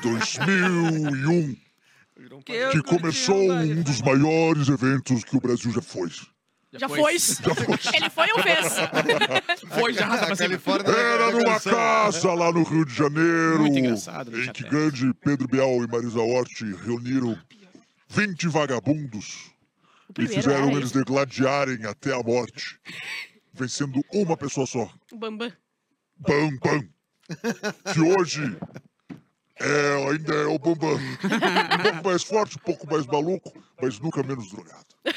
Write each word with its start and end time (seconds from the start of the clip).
2001, 0.00 1.56
que 2.44 2.82
começou 2.82 3.52
um 3.52 3.82
dos 3.82 4.00
maiores 4.00 4.68
eventos 4.68 5.24
que 5.24 5.36
o 5.36 5.40
Brasil 5.40 5.72
já 5.72 5.82
foi. 5.82 6.10
Já 6.72 6.88
foi. 6.88 7.00
Ele 7.94 8.10
foi 8.10 8.28
ou 8.32 8.42
fez? 8.42 8.74
Foi 9.74 9.92
já. 9.92 10.36
Califórnia 10.36 10.92
Era 10.92 11.26
tá 11.26 11.32
numa 11.32 11.60
casa 11.60 12.32
lá 12.32 12.52
no 12.52 12.62
Rio 12.62 12.84
de 12.84 12.94
Janeiro, 12.94 13.58
Muito 13.58 13.78
engraçado, 13.78 14.40
em 14.40 14.52
que 14.52 14.62
grande 14.62 15.12
Pedro 15.14 15.48
Bial 15.48 15.82
e 15.82 15.88
Marisa 15.88 16.20
Hort 16.20 16.60
reuniram 16.84 17.36
20 18.08 18.48
vagabundos 18.48 19.50
e 20.18 20.26
fizeram 20.28 20.68
era 20.68 20.76
eles 20.76 20.92
degladiarem 20.92 21.84
até 21.86 22.14
a 22.14 22.22
morte, 22.22 22.78
vencendo 23.52 24.00
uma 24.12 24.36
pessoa 24.36 24.66
só. 24.66 24.92
o 25.12 25.16
Bambam. 25.16 25.52
Bam 26.16 26.56
Bam. 26.58 26.88
Que 27.92 28.00
hoje 28.00 28.56
é, 29.60 30.10
ainda 30.10 30.34
é 30.34 30.46
o 30.46 30.58
Bambam. 30.58 30.98
Um 31.24 31.82
pouco 31.92 32.08
mais 32.08 32.22
forte, 32.22 32.56
um 32.56 32.60
pouco 32.64 32.86
mais 32.90 33.06
maluco, 33.06 33.52
mas 33.80 33.98
nunca 34.00 34.22
menos 34.22 34.50
drogado. 34.50 34.84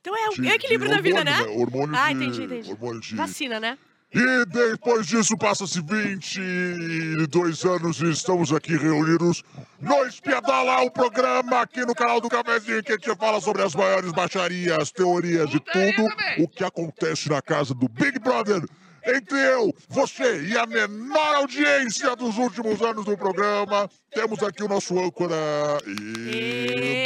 Então 0.00 0.16
é 0.16 0.28
o 0.30 0.32
De- 0.32 0.48
equilíbrio 0.48 0.90
da 0.90 1.00
vida, 1.00 1.22
né? 1.22 1.40
hormônio, 1.42 1.60
Hormônio 1.60 1.96
Ah, 1.96 2.08
de, 2.12 2.14
entendi, 2.24 2.42
entendi. 2.42 2.70
Hormônio 2.72 3.00
de... 3.00 3.14
Vacina, 3.14 3.60
né? 3.60 3.78
E 4.12 4.44
depois 4.46 5.06
disso 5.06 5.38
passa-se 5.38 5.80
22 5.80 7.64
anos 7.64 8.00
e 8.00 8.10
estamos 8.10 8.52
aqui 8.52 8.76
reunidos 8.76 9.42
no 9.80 10.04
Espiadala, 10.04 10.82
o 10.82 10.90
programa 10.90 11.60
aqui 11.60 11.86
no 11.86 11.94
canal 11.94 12.20
do 12.20 12.28
Cafezinho 12.28 12.82
que 12.82 12.92
a 12.92 12.96
gente 12.96 13.16
fala 13.16 13.40
sobre 13.40 13.62
as 13.62 13.74
maiores 13.76 14.10
baixarias, 14.12 14.90
teorias 14.90 15.48
de 15.48 15.60
tudo 15.60 16.08
o 16.40 16.48
que 16.48 16.64
acontece 16.64 17.28
na 17.30 17.40
casa 17.40 17.72
do 17.72 17.88
Big 17.88 18.18
Brother. 18.18 18.60
Entre 19.04 19.36
eu, 19.36 19.74
você 19.88 20.42
e 20.42 20.56
a 20.56 20.64
menor 20.64 21.34
audiência 21.36 22.14
dos 22.14 22.38
últimos 22.38 22.80
anos 22.82 23.04
do 23.04 23.16
programa, 23.16 23.90
temos 24.12 24.40
aqui 24.42 24.62
o 24.62 24.68
nosso 24.68 24.96
âncora 24.98 25.36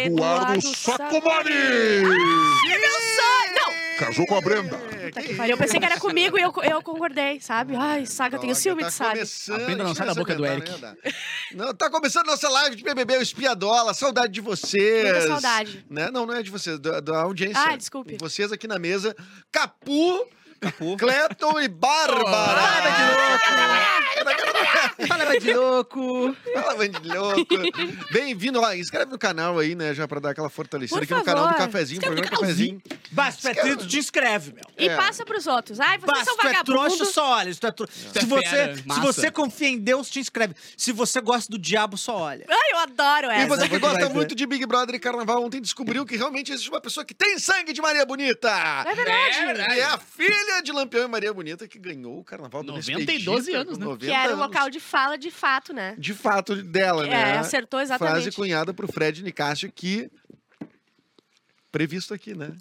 Eduardo 0.04 0.60
Sacomani. 0.60 1.50
Meu 2.04 3.00
sonho! 3.00 3.54
Não! 3.54 3.96
Casou 3.98 4.26
com 4.26 4.36
a 4.36 4.40
Brenda. 4.42 4.76
Puta 4.76 5.22
que 5.22 5.34
pariu. 5.34 5.54
Eu 5.54 5.58
pensei 5.58 5.80
que 5.80 5.86
era 5.86 5.98
comigo 5.98 6.38
e 6.38 6.42
eu, 6.42 6.52
eu 6.64 6.82
concordei, 6.82 7.40
sabe? 7.40 7.74
Ai, 7.74 8.04
saca, 8.04 8.36
eu 8.36 8.40
tenho 8.40 8.54
ciúme 8.54 8.82
tá 8.82 8.88
de 8.88 8.94
sabe. 8.94 9.12
começando, 9.14 9.62
A 9.62 9.64
Brenda 9.64 9.84
não 9.84 9.94
sai 9.94 10.06
da 10.06 10.14
boca 10.14 10.34
do 10.34 10.44
Eric. 10.44 10.70
né? 10.80 10.94
Não, 11.54 11.74
tá 11.74 11.88
começando 11.88 12.26
nossa 12.26 12.48
live 12.48 12.76
de 12.76 12.84
BBB, 12.84 13.16
o 13.16 13.22
Espiadola. 13.22 13.94
Saudade 13.94 14.34
de 14.34 14.42
vocês. 14.42 15.04
Muita 15.04 15.28
saudade. 15.28 15.86
Né? 15.88 16.10
Não, 16.10 16.26
não 16.26 16.34
é 16.34 16.42
de 16.42 16.50
vocês, 16.50 16.78
da, 16.78 17.00
da 17.00 17.22
audiência. 17.22 17.62
Ah, 17.68 17.74
desculpe. 17.74 18.18
Vocês 18.20 18.52
aqui 18.52 18.66
na 18.68 18.78
mesa. 18.78 19.16
Capu, 19.50 20.28
Cleton 20.98 21.60
e 21.60 21.68
Bárbara. 21.68 22.62
Fala, 25.08 25.38
de 25.38 25.52
louco! 25.54 26.36
Fala, 26.54 26.74
bando 26.74 27.00
de 27.00 27.08
louco. 27.08 27.46
Bem-vindo 28.12 28.60
lá. 28.60 28.76
Inscreve 28.76 29.10
no 29.10 29.18
canal 29.18 29.58
aí, 29.58 29.74
né? 29.74 29.94
Já 29.94 30.08
pra 30.08 30.20
dar 30.20 30.30
aquela 30.30 30.48
fortalecida 30.48 30.96
Por 30.98 31.04
aqui 31.04 31.14
no 31.14 31.22
canal 31.24 31.48
do. 31.48 31.54
Cafezinho, 31.54 31.98
Inscreve 31.98 32.16
programa 32.22 32.36
no 32.36 32.40
Cafezinho. 32.40 32.82
Se 33.32 33.40
tu 33.40 33.48
é 33.48 33.54
tri, 33.54 33.76
tu 33.76 33.86
te 33.86 33.98
inscreve, 33.98 34.52
meu. 34.52 34.64
E 34.78 34.88
É. 34.88 34.96
passa 34.96 35.24
pros 35.24 35.46
outros. 35.46 35.80
Ai, 35.80 35.98
vocês 35.98 36.06
Bah, 36.18 36.24
são 36.24 36.34
se 36.34 36.40
tu 36.40 36.46
é 36.48 36.62
trouxa, 36.64 36.80
vagabundos. 36.88 37.14
só 37.14 37.28
olha. 37.30 37.52
Se, 37.54 37.60
tu 37.60 37.66
é 37.66 37.72
tro- 37.72 37.88
é 38.14 38.20
se, 38.20 38.26
você, 38.26 38.48
fera, 38.48 38.76
se 38.76 38.86
massa. 38.86 39.00
você 39.02 39.30
confia 39.30 39.68
em 39.68 39.78
Deus, 39.78 40.08
te 40.10 40.18
inscreve. 40.20 40.54
Se 40.76 40.92
você 40.92 41.20
gosta 41.20 41.50
do 41.50 41.58
diabo, 41.58 41.96
só 41.96 42.16
olha. 42.16 42.44
Ai, 42.48 42.72
eu 42.72 42.78
adoro 42.78 43.26
E 43.28 43.36
essa. 43.36 43.46
você 43.48 43.68
que 43.68 43.78
gosta 43.78 44.08
muito 44.08 44.34
de 44.34 44.46
Big 44.46 44.64
Brother 44.66 44.94
e 44.94 44.98
Carnaval, 44.98 45.42
ontem 45.44 45.60
descobriu 45.60 46.04
que 46.04 46.16
realmente 46.16 46.52
existe 46.52 46.68
uma 46.70 46.80
pessoa 46.80 47.04
que 47.04 47.14
tem 47.14 47.38
sangue 47.38 47.72
de 47.72 47.80
Maria 47.80 48.04
Bonita. 48.06 48.50
É 48.86 48.94
verdade. 48.94 49.60
É. 49.72 49.76
E 49.76 49.80
é 49.80 49.84
a 49.84 49.98
filha 49.98 50.55
de 50.62 50.72
Lampião 50.72 51.04
e 51.04 51.08
Maria 51.08 51.32
Bonita 51.32 51.66
que 51.68 51.78
ganhou 51.78 52.18
o 52.18 52.24
Carnaval 52.24 52.62
do 52.62 52.72
92 52.72 53.48
anos, 53.48 53.78
né? 53.78 53.86
Que 53.98 54.10
era 54.10 54.34
o 54.34 54.38
local 54.38 54.68
de 54.70 54.80
fala 54.80 55.16
de 55.16 55.30
fato, 55.30 55.72
né? 55.72 55.94
De 55.98 56.14
fato 56.14 56.54
dela, 56.62 57.04
É, 57.06 57.08
né? 57.08 57.38
acertou 57.38 57.78
Frase 57.80 57.92
exatamente. 57.94 58.32
cunhada 58.36 58.74
pro 58.74 58.90
Fred 58.90 59.22
Nicásio 59.22 59.70
que... 59.72 60.10
Previsto 61.70 62.14
aqui, 62.14 62.34
né? 62.34 62.52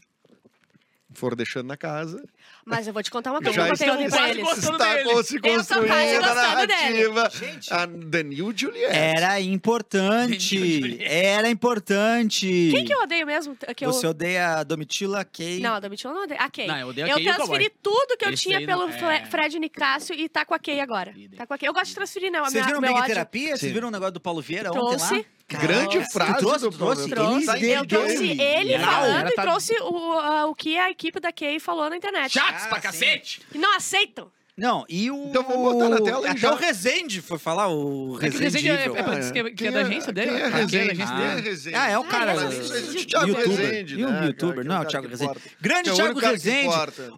For 1.15 1.35
deixando 1.35 1.67
na 1.67 1.77
casa. 1.77 2.23
Mas 2.65 2.87
eu 2.87 2.93
vou 2.93 3.01
te 3.01 3.09
contar 3.09 3.31
uma 3.31 3.39
coisa 3.41 3.53
Já 3.53 3.63
que 3.75 3.83
eu 3.83 3.93
ontem 3.93 4.09
pra 4.09 4.29
eles. 4.29 4.47
está 4.57 4.93
dele. 4.95 5.23
se 5.23 5.35
Eu 5.37 5.41
construindo 5.41 6.23
a 6.25 6.35
narrativa. 6.35 7.29
Gente. 7.33 7.73
A 7.73 7.85
Danil 7.85 8.53
Juliette. 8.55 8.95
Era 8.95 9.39
importante. 9.39 11.03
Era 11.03 11.49
importante. 11.49 12.69
Quem 12.71 12.85
que 12.85 12.93
eu 12.93 12.99
odeio 13.01 13.25
mesmo? 13.25 13.55
Que 13.75 13.85
eu... 13.85 13.91
Você 13.93 14.07
odeia 14.07 14.57
a 14.59 14.63
Domitila 14.63 15.23
Kay? 15.25 15.59
Não, 15.59 15.73
a 15.75 15.79
Domitila 15.79 16.13
não 16.13 16.23
odeio. 16.23 16.41
A 16.41 16.49
Kay. 16.49 16.67
Não, 16.67 16.77
eu 16.77 16.87
odeio 16.89 17.07
a 17.07 17.09
eu 17.09 17.15
Kay 17.15 17.25
e 17.25 17.29
o 17.29 17.35
transferi 17.35 17.71
tudo 17.81 18.17
que 18.17 18.25
eu 18.25 18.29
Eles 18.29 18.41
tinha 18.41 18.65
pelo 18.65 18.87
não- 18.87 19.11
é. 19.11 19.25
Fred 19.25 19.57
Nicásio 19.59 20.15
e 20.15 20.27
tá 20.29 20.45
com 20.45 20.53
a 20.53 20.59
Kay 20.59 20.79
agora. 20.79 21.13
Tá 21.37 21.45
com 21.47 21.53
a 21.53 21.57
Kay. 21.57 21.69
Eu 21.69 21.73
gosto 21.73 21.87
de 21.87 21.95
transferir, 21.95 22.31
não. 22.31 22.43
a 22.45 22.49
Vocês 22.49 22.65
viram 22.65 22.81
Big 22.81 22.93
ódio. 22.93 23.05
Terapia? 23.07 23.57
Vocês 23.57 23.71
viram 23.71 23.87
o 23.87 23.91
negócio 23.91 24.13
do 24.13 24.19
Paulo 24.19 24.41
Vieira 24.41 24.71
Trouxe. 24.71 25.05
ontem 25.05 25.17
lá? 25.19 25.25
Grande 25.47 25.99
Nossa. 25.99 26.09
frase 26.09 26.39
trouxe, 26.39 26.69
do 26.69 26.71
trouxe? 26.71 27.45
Tá 27.45 27.53
dele, 27.53 27.71
Eu 27.73 27.85
trouxe 27.85 28.41
ele 28.41 28.77
Não, 28.79 28.85
falando 28.85 29.27
e 29.29 29.31
tá- 29.33 29.41
trouxe 29.43 29.73
o, 29.79 30.13
ah, 30.13 30.45
o 30.47 30.55
que 30.55 30.75
a 30.75 30.89
equipe 30.89 31.19
da 31.19 31.31
Kay 31.31 31.59
falou 31.59 31.87
na 31.89 31.97
internet. 31.97 32.31
Chatos 32.33 32.63
Ah, 32.63 32.67
pra 32.67 32.77
sim. 32.77 32.81
cacete! 32.81 33.41
E 33.53 33.57
não 33.59 33.75
aceitam. 33.75 34.31
Não, 34.57 34.85
e 34.87 35.11
o. 35.11 35.25
Então 35.27 35.43
vamos 35.43 35.73
botar 35.73 35.89
na 35.89 35.99
tela 36.01 36.25
e 36.27 36.29
Até 36.29 36.39
já- 36.39 36.53
o 36.53 36.55
Rezende 36.55 37.21
foi 37.21 37.37
falar, 37.37 37.67
o 37.67 38.17
É 38.21 38.29
que 38.29 38.37
o 38.37 38.39
Rezende 38.39 38.69
é, 38.69 38.71
Resendível. 38.71 38.95
é, 38.97 39.03
pra 39.03 39.15
dizer 39.19 39.33
que 39.33 39.39
é, 39.39 39.51
que 39.51 39.67
é 39.67 39.71
da 39.71 39.79
agência 39.81 40.13
dele? 40.13 40.27
Quem 40.31 40.39
é 40.39 40.43
Ah, 40.43 40.47
é 40.47 40.49
Rezende? 40.51 40.77
é 41.01 41.35
dele. 41.35 41.41
Rezende? 41.49 41.75
Ah, 41.75 41.89
é 41.89 41.97
o 41.99 42.03
cara. 42.05 42.31
Ah, 42.31 42.35
o 42.35 43.05
Thiago 43.05 43.27
youtuber. 43.27 43.57
Rezende, 43.57 43.99
E 43.99 44.05
o 44.05 44.09
né? 44.09 44.25
youtuber, 44.27 44.65
não, 44.65 44.81
o 44.81 44.85
Thiago 44.85 45.07
Rezende. 45.09 45.33
Grande 45.59 45.89
é 45.89 45.93
Thiago 45.93 46.19
Rezende. 46.19 46.69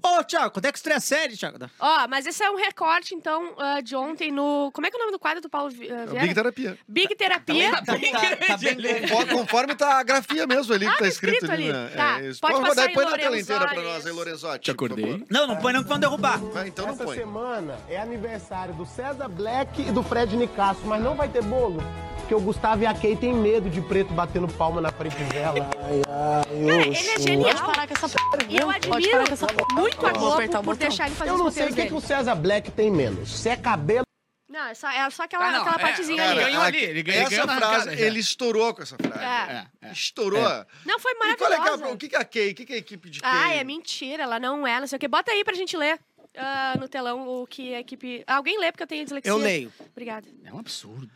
Ô, 0.02 0.24
Thiago, 0.24 0.52
quando 0.52 0.66
é 0.66 0.72
que 0.72 0.78
estreia 0.80 0.98
a 0.98 1.00
série, 1.00 1.38
Thiago? 1.38 1.58
Ó, 1.80 2.08
mas 2.08 2.26
esse 2.26 2.42
é 2.44 2.50
um 2.50 2.56
recorte, 2.56 3.14
então, 3.14 3.54
ah, 3.60 3.82
de 3.82 3.96
ontem 3.96 4.32
no... 4.32 4.72
Como 4.74 4.88
é 4.88 4.90
que 4.90 4.96
é 4.96 5.00
o 5.00 5.02
nome 5.02 5.12
do 5.12 5.20
quadro 5.20 5.40
do 5.40 5.48
Paulo 5.50 5.72
ah, 5.72 5.84
É 5.84 6.06
Vieira? 6.08 6.22
Big 6.22 6.34
Terapia. 6.34 6.78
Big 6.88 7.16
Terapia. 7.16 7.72
Tá 7.84 8.58
bem 8.58 8.78
Conforme 9.32 9.76
tá 9.76 10.00
a 10.00 10.04
grafia 10.04 10.48
mesmo 10.48 10.74
ali 10.74 10.86
que 10.88 10.92
tá 10.94 10.98
tá 11.00 11.08
escrito, 11.08 11.34
escrito 11.46 11.52
ali. 11.52 11.72
né? 11.72 11.92
Tá, 11.96 12.20
pode 12.42 12.62
passar 12.62 12.90
e 12.90 12.94
põe 12.94 13.06
aí, 13.06 13.12
na 13.12 13.18
tela 13.18 13.40
inteira 13.40 13.62
pra 13.68 13.74
Lorenzo 13.76 13.94
nós 13.94 14.06
aí, 14.08 14.12
Lorenzotti. 14.12 14.60
Te 14.66 14.72
acordei. 14.72 15.24
Não, 15.30 15.46
não 15.46 15.58
põe 15.58 15.72
não 15.74 15.84
que 15.84 15.90
vão 15.90 16.00
derrubar. 16.00 16.40
Então 16.66 16.88
não 16.88 16.98
põe. 16.98 17.27
Semana 17.28 17.78
é 17.90 17.98
aniversário 18.00 18.74
do 18.74 18.86
César 18.86 19.28
Black 19.28 19.82
e 19.82 19.92
do 19.92 20.02
Fred 20.02 20.36
Nicasso, 20.38 20.80
mas 20.86 21.04
não 21.04 21.14
vai 21.14 21.28
ter 21.28 21.44
bolo. 21.44 21.84
Porque 22.20 22.34
o 22.34 22.40
Gustavo 22.40 22.84
e 22.84 22.86
a 22.86 22.94
Kay 22.94 23.16
têm 23.16 23.34
medo 23.34 23.70
de 23.70 23.82
preto 23.82 24.14
batendo 24.14 24.48
palma 24.48 24.80
na 24.82 24.92
frente 24.92 25.16
dela. 25.26 25.70
Ai, 25.78 26.02
ai, 26.08 26.44
Cara, 26.68 26.88
ele 26.88 27.10
é 27.10 27.20
genial. 27.20 27.50
Pode 27.54 27.66
parar 27.66 27.88
com 27.88 27.94
essa 27.94 28.10
porra. 28.10 28.38
E 28.50 28.58
eu 28.58 28.66
Pode 28.68 28.78
admiro 28.88 29.12
parar 29.12 29.28
com 29.28 29.34
essa 29.34 29.48
muito 29.74 30.06
a 30.06 30.12
Globo 30.12 30.38
por 30.38 30.48
botão. 30.64 30.74
deixar 30.78 31.08
ele 31.08 31.16
fazer 31.16 31.32
Eu 31.32 31.38
não 31.38 31.52
sei 31.52 31.70
o 31.70 31.74
que, 31.76 31.86
que 31.86 31.94
o 31.94 32.02
César 32.02 32.36
Black 32.36 32.72
tem 32.72 32.90
menos. 32.92 33.30
Se 33.30 33.48
é 33.50 33.56
cabelo 33.56 34.06
Não, 34.50 34.68
é 34.68 34.74
só, 34.74 34.90
é 34.90 35.10
só 35.10 35.24
aquela, 35.24 35.48
Ah, 35.48 35.52
não, 35.52 35.62
aquela 35.62 35.76
é, 35.76 35.80
partezinha 35.80 36.18
cara, 36.18 36.32
ali. 36.32 36.42
ganhou 36.42 36.62
ali, 36.64 36.78
ele 36.84 37.04
ganhou- 37.04 37.22
Essa 37.22 37.30
ganhou 37.30 37.48
frase, 37.48 37.64
arrancada 37.64 38.02
ele 38.02 38.20
estourou 38.20 38.74
com 38.74 38.82
essa 38.82 38.96
frase. 38.98 39.24
É. 39.24 39.28
É, 39.84 39.88
é. 39.88 39.92
Estourou. 39.92 40.66
Não, 40.86 41.00
foi 41.00 41.12
E 41.14 41.16
qual 41.16 41.30
é 41.30 41.36
que 41.36 41.44
é 41.70 41.74
o 41.94 41.98
que 41.98 42.16
é 42.16 42.20
a 42.20 42.26
Kay? 42.26 42.52
O 42.52 42.56
que 42.56 42.66
que 42.66 42.74
é 42.74 42.76
a 42.76 42.80
equipe 42.80 43.10
de 43.10 43.20
Kay? 43.22 43.30
Ah, 43.32 43.54
é 43.54 43.64
mentira, 43.64 44.24
ela 44.24 44.38
não 44.40 44.66
é, 44.68 44.80
não 44.82 44.88
sei 44.88 44.98
o 44.98 45.00
quê. 45.00 45.08
Bota 45.08 45.32
aí 45.32 45.44
pra 45.46 45.54
gente 45.54 45.78
ler 45.78 45.98
ah, 46.38 46.76
no 46.80 46.88
telão 46.88 47.28
o 47.28 47.48
que 47.48 47.74
a 47.74 47.80
equipe... 47.80 48.24
Alguém 48.28 48.60
lê, 48.60 48.72
porque 48.72 48.84
eu 48.84 48.88
tenho 48.88 49.04
dislexia. 49.04 49.32
Eu 49.32 49.38
leio. 49.38 49.72
Obrigada. 49.92 50.28
É 50.44 50.54
um 50.54 50.60
absurdo. 50.60 51.10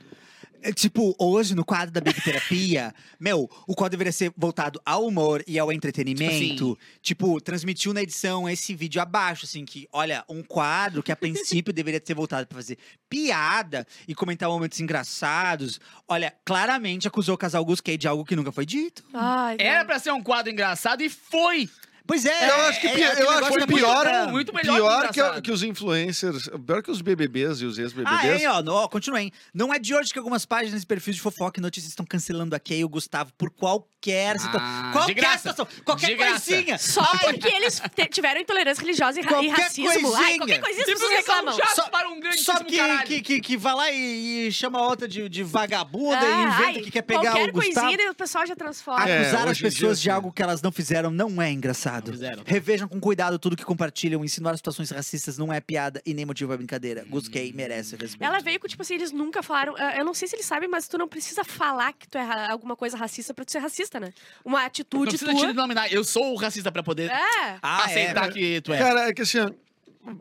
É, 0.63 0.71
Tipo, 0.71 1.15
hoje 1.17 1.55
no 1.55 1.65
quadro 1.65 1.91
da 1.91 1.99
Big 1.99 2.21
Terapia, 2.21 2.93
meu, 3.19 3.49
o 3.67 3.75
quadro 3.75 3.91
deveria 3.91 4.11
ser 4.11 4.31
voltado 4.37 4.79
ao 4.85 5.05
humor 5.07 5.43
e 5.47 5.57
ao 5.57 5.71
entretenimento. 5.71 6.77
Tipo, 7.01 7.41
transmitiu 7.41 7.93
na 7.93 8.01
edição 8.03 8.47
esse 8.47 8.75
vídeo 8.75 9.01
abaixo, 9.01 9.45
assim, 9.45 9.65
que, 9.65 9.87
olha, 9.91 10.23
um 10.29 10.43
quadro 10.43 11.01
que 11.01 11.11
a 11.11 11.15
princípio 11.15 11.73
deveria 11.73 12.01
ser 12.03 12.13
voltado 12.13 12.45
pra 12.47 12.57
fazer 12.57 12.77
piada 13.09 13.85
e 14.07 14.13
comentar 14.13 14.49
momentos 14.49 14.79
engraçados. 14.79 15.79
Olha, 16.07 16.33
claramente 16.45 17.07
acusou 17.07 17.35
o 17.35 17.37
casal 17.37 17.65
Gusquet 17.65 17.97
de 17.97 18.07
algo 18.07 18.23
que 18.23 18.35
nunca 18.35 18.51
foi 18.51 18.65
dito. 18.65 19.03
Ai, 19.13 19.57
Era 19.59 19.83
pra 19.83 19.99
ser 19.99 20.11
um 20.11 20.21
quadro 20.21 20.51
engraçado 20.51 21.01
e 21.01 21.09
foi! 21.09 21.69
Pois 22.11 22.25
é. 22.25 22.49
Eu 22.49 22.55
acho 22.67 22.81
que, 22.81 22.87
é- 22.87 22.93
pi- 22.93 23.01
é 23.03 23.07
aquele 23.07 23.25
eu 23.25 23.29
acho 23.31 23.51
que 23.53 23.59
da 23.59 23.67
pior, 23.67 24.05
música- 24.05 24.27
muito 24.27 24.53
melhor 24.53 24.75
pior 25.13 25.35
que 25.35 25.41
que, 25.43 25.51
os 25.51 25.63
influencers, 25.63 26.49
pior 26.65 26.83
que 26.83 26.91
os 26.91 27.01
BBBs 27.01 27.61
e 27.61 27.65
os 27.65 27.79
Ah, 27.79 27.81
ex-BBBs. 27.83 28.41
é, 28.41 28.49
ó, 28.49 28.61
ó, 28.67 28.87
continuem. 28.89 29.31
Não 29.53 29.73
é 29.73 29.79
de 29.79 29.95
hoje 29.95 30.11
que 30.11 30.19
algumas 30.19 30.45
páginas 30.45 30.83
e 30.83 30.85
perfis 30.85 31.15
de 31.15 31.21
fofoca 31.21 31.59
e 31.59 31.61
notícias 31.61 31.91
estão 31.91 32.05
cancelando 32.05 32.53
a 32.53 32.59
Kay 32.59 32.79
e 32.79 32.83
o 32.83 32.89
Gustavo 32.89 33.31
por 33.37 33.49
qualquer 33.49 34.37
situação. 34.39 34.59
Ah, 34.61 34.87
de 34.87 34.91
qualquer 34.91 35.13
graça. 35.13 35.37
situação. 35.37 35.67
Qualquer 35.85 36.17
coisinha. 36.17 36.77
Só 36.77 37.05
porque 37.17 37.47
eles 37.47 37.81
tiveram 38.11 38.41
intolerância 38.41 38.81
religiosa 38.81 39.19
e, 39.19 39.23
ra- 39.23 39.29
e 39.41 39.47
Qualquer 39.47 39.63
racismo. 39.63 39.89
Ai, 39.89 40.01
coisinha. 40.01 40.37
qualquer 40.37 40.59
coisinha 40.61 40.81
as 40.83 40.87
Tipo, 40.89 40.99
pessoas 40.99 41.17
reclamam. 41.17 41.53
chatos 41.55 41.75
Só- 41.75 41.89
para 41.89 42.09
um 42.09 42.19
grande 42.19 42.37
Só 42.39 42.59
que, 42.63 43.03
que, 43.05 43.21
que, 43.21 43.39
que 43.41 43.55
vai 43.57 43.73
lá 43.73 43.89
e, 43.91 44.47
e 44.47 44.51
chama 44.51 44.79
a 44.79 44.81
outra 44.85 45.07
de, 45.07 45.29
de 45.29 45.43
vagabunda 45.43 46.25
e 46.25 46.27
Ah, 46.33 46.41
inventa 46.43 46.63
ai, 46.65 46.73
que 46.81 46.91
quer 46.91 47.01
pegar 47.03 47.21
qualquer 47.21 47.49
o 47.49 47.53
Gustavo. 47.53 47.85
coisinha 47.87 48.11
o 48.11 48.15
pessoal 48.15 48.45
já 48.45 48.55
transforma. 48.55 49.07
É, 49.09 49.21
Acusar 49.21 49.47
as 49.47 49.57
em 49.57 49.61
dia, 49.61 49.69
pessoas 49.71 50.01
de 50.01 50.09
algo 50.09 50.31
que 50.31 50.41
elas 50.43 50.61
não 50.61 50.71
fizeram 50.73 51.09
não 51.11 51.41
é 51.41 51.49
engraçado. 51.51 52.00
Não 52.05 52.13
fizeram. 52.13 52.43
Revejam 52.45 52.87
com 52.87 52.99
cuidado 52.99 53.37
tudo 53.39 53.55
que 53.55 53.63
compartilham. 53.63 54.23
Insinuar 54.23 54.55
situações 54.57 54.89
racistas 54.91 55.37
não 55.37 55.51
é 55.51 55.59
piada 55.61 56.01
e 56.05 56.13
nem 56.13 56.25
motivo 56.25 56.53
a 56.53 56.57
brincadeira. 56.57 57.05
Gus 57.09 57.27
Gay 57.27 57.51
merece 57.53 57.95
respeito. 57.95 58.23
Ela 58.23 58.39
veio 58.39 58.59
com, 58.59 58.67
tipo 58.67 58.81
assim, 58.81 58.95
eles 58.95 59.11
nunca 59.11 59.41
falaram. 59.43 59.75
ah, 59.77 59.95
Eu 59.97 60.05
não 60.05 60.13
sei 60.13 60.27
se 60.27 60.35
eles 60.35 60.45
sabem, 60.45 60.67
mas 60.69 60.87
tu 60.87 60.97
não 60.97 61.07
precisa 61.07 61.43
falar 61.43 61.93
que 61.93 62.07
tu 62.07 62.17
é 62.17 62.51
alguma 62.51 62.75
coisa 62.75 62.97
racista 62.97 63.33
pra 63.33 63.45
tu 63.45 63.51
ser 63.51 63.59
racista, 63.59 63.99
né? 63.99 64.13
Uma 64.43 64.59
Não 64.59 64.65
atitude 64.67 65.09
precisa 65.09 65.31
tua. 65.31 65.39
te 65.41 65.47
denominar. 65.47 65.91
Eu 65.91 66.03
sou 66.03 66.33
o 66.33 66.35
racista 66.35 66.71
pra 66.71 66.83
poder 66.83 67.09
É. 67.11 67.57
Ah, 67.61 67.85
aceitar 67.85 68.29
é. 68.29 68.31
que 68.31 68.61
tu 68.61 68.73
é. 68.73 68.77
Cara, 68.77 69.09
é 69.09 69.13
que 69.13 69.21
assim, 69.21 69.39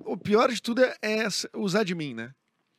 o 0.05 0.17
pior 0.17 0.50
de 0.53 0.61
tudo 0.61 0.83
é, 0.85 0.94
é 1.03 1.26
usar 1.55 1.85
de 1.85 1.94
mim, 1.94 2.15
né? 2.15 2.31